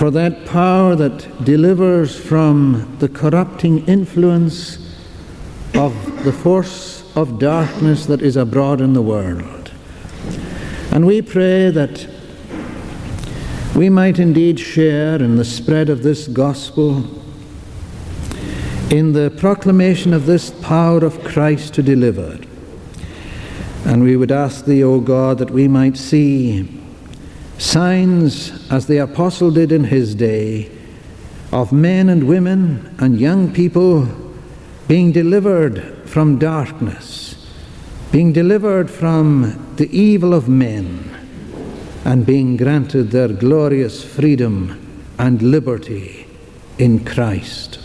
for 0.00 0.10
that 0.10 0.46
power 0.46 0.96
that 0.96 1.44
delivers 1.44 2.18
from 2.18 2.96
the 3.00 3.08
corrupting 3.10 3.86
influence 3.86 4.78
of 5.74 6.24
the 6.24 6.32
force 6.32 7.04
of 7.14 7.38
darkness 7.38 8.06
that 8.06 8.22
is 8.22 8.34
abroad 8.34 8.80
in 8.80 8.94
the 8.94 9.02
world. 9.02 9.70
And 10.90 11.06
we 11.06 11.20
pray 11.20 11.68
that 11.68 12.08
we 13.76 13.90
might 13.90 14.18
indeed 14.18 14.58
share 14.58 15.22
in 15.22 15.36
the 15.36 15.44
spread 15.44 15.90
of 15.90 16.02
this 16.02 16.28
gospel, 16.28 17.04
in 18.90 19.12
the 19.12 19.30
proclamation 19.36 20.14
of 20.14 20.24
this 20.24 20.48
power 20.62 21.04
of 21.04 21.22
Christ 21.24 21.74
to 21.74 21.82
deliver. 21.82 22.40
And 23.84 24.02
we 24.02 24.16
would 24.16 24.32
ask 24.32 24.64
Thee, 24.64 24.82
O 24.82 24.98
God, 24.98 25.36
that 25.36 25.50
we 25.50 25.68
might 25.68 25.98
see 25.98 26.79
signs, 27.60 28.70
as 28.70 28.86
the 28.86 28.98
apostle 28.98 29.50
did 29.50 29.70
in 29.70 29.84
his 29.84 30.14
day, 30.14 30.70
of 31.52 31.72
men 31.72 32.08
and 32.08 32.24
women 32.24 32.94
and 32.98 33.20
young 33.20 33.52
people 33.52 34.08
being 34.88 35.12
delivered 35.12 36.08
from 36.08 36.38
darkness, 36.38 37.46
being 38.10 38.32
delivered 38.32 38.90
from 38.90 39.74
the 39.76 39.88
evil 39.96 40.32
of 40.32 40.48
men, 40.48 41.06
and 42.04 42.24
being 42.24 42.56
granted 42.56 43.10
their 43.10 43.28
glorious 43.28 44.02
freedom 44.02 44.76
and 45.18 45.42
liberty 45.42 46.26
in 46.78 47.04
Christ. 47.04 47.78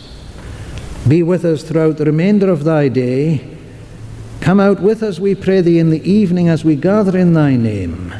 Be 1.07 1.21
with 1.21 1.43
us 1.43 1.63
throughout 1.63 1.97
the 1.97 2.05
remainder 2.05 2.49
of 2.49 2.63
thy 2.63 2.87
day. 2.87 3.45
Come 4.39 4.59
out 4.59 4.79
with 4.79 5.03
us, 5.03 5.19
we 5.19 5.35
pray 5.35 5.59
thee, 5.61 5.79
in 5.79 5.89
the 5.89 6.09
evening 6.09 6.47
as 6.47 6.63
we 6.63 6.75
gather 6.75 7.17
in 7.17 7.33
thy 7.33 7.55
name, 7.55 8.13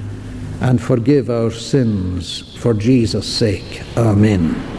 and 0.62 0.82
forgive 0.82 1.30
our 1.30 1.52
sins 1.52 2.56
for 2.58 2.74
Jesus' 2.74 3.28
sake. 3.28 3.82
Amen. 3.98 4.76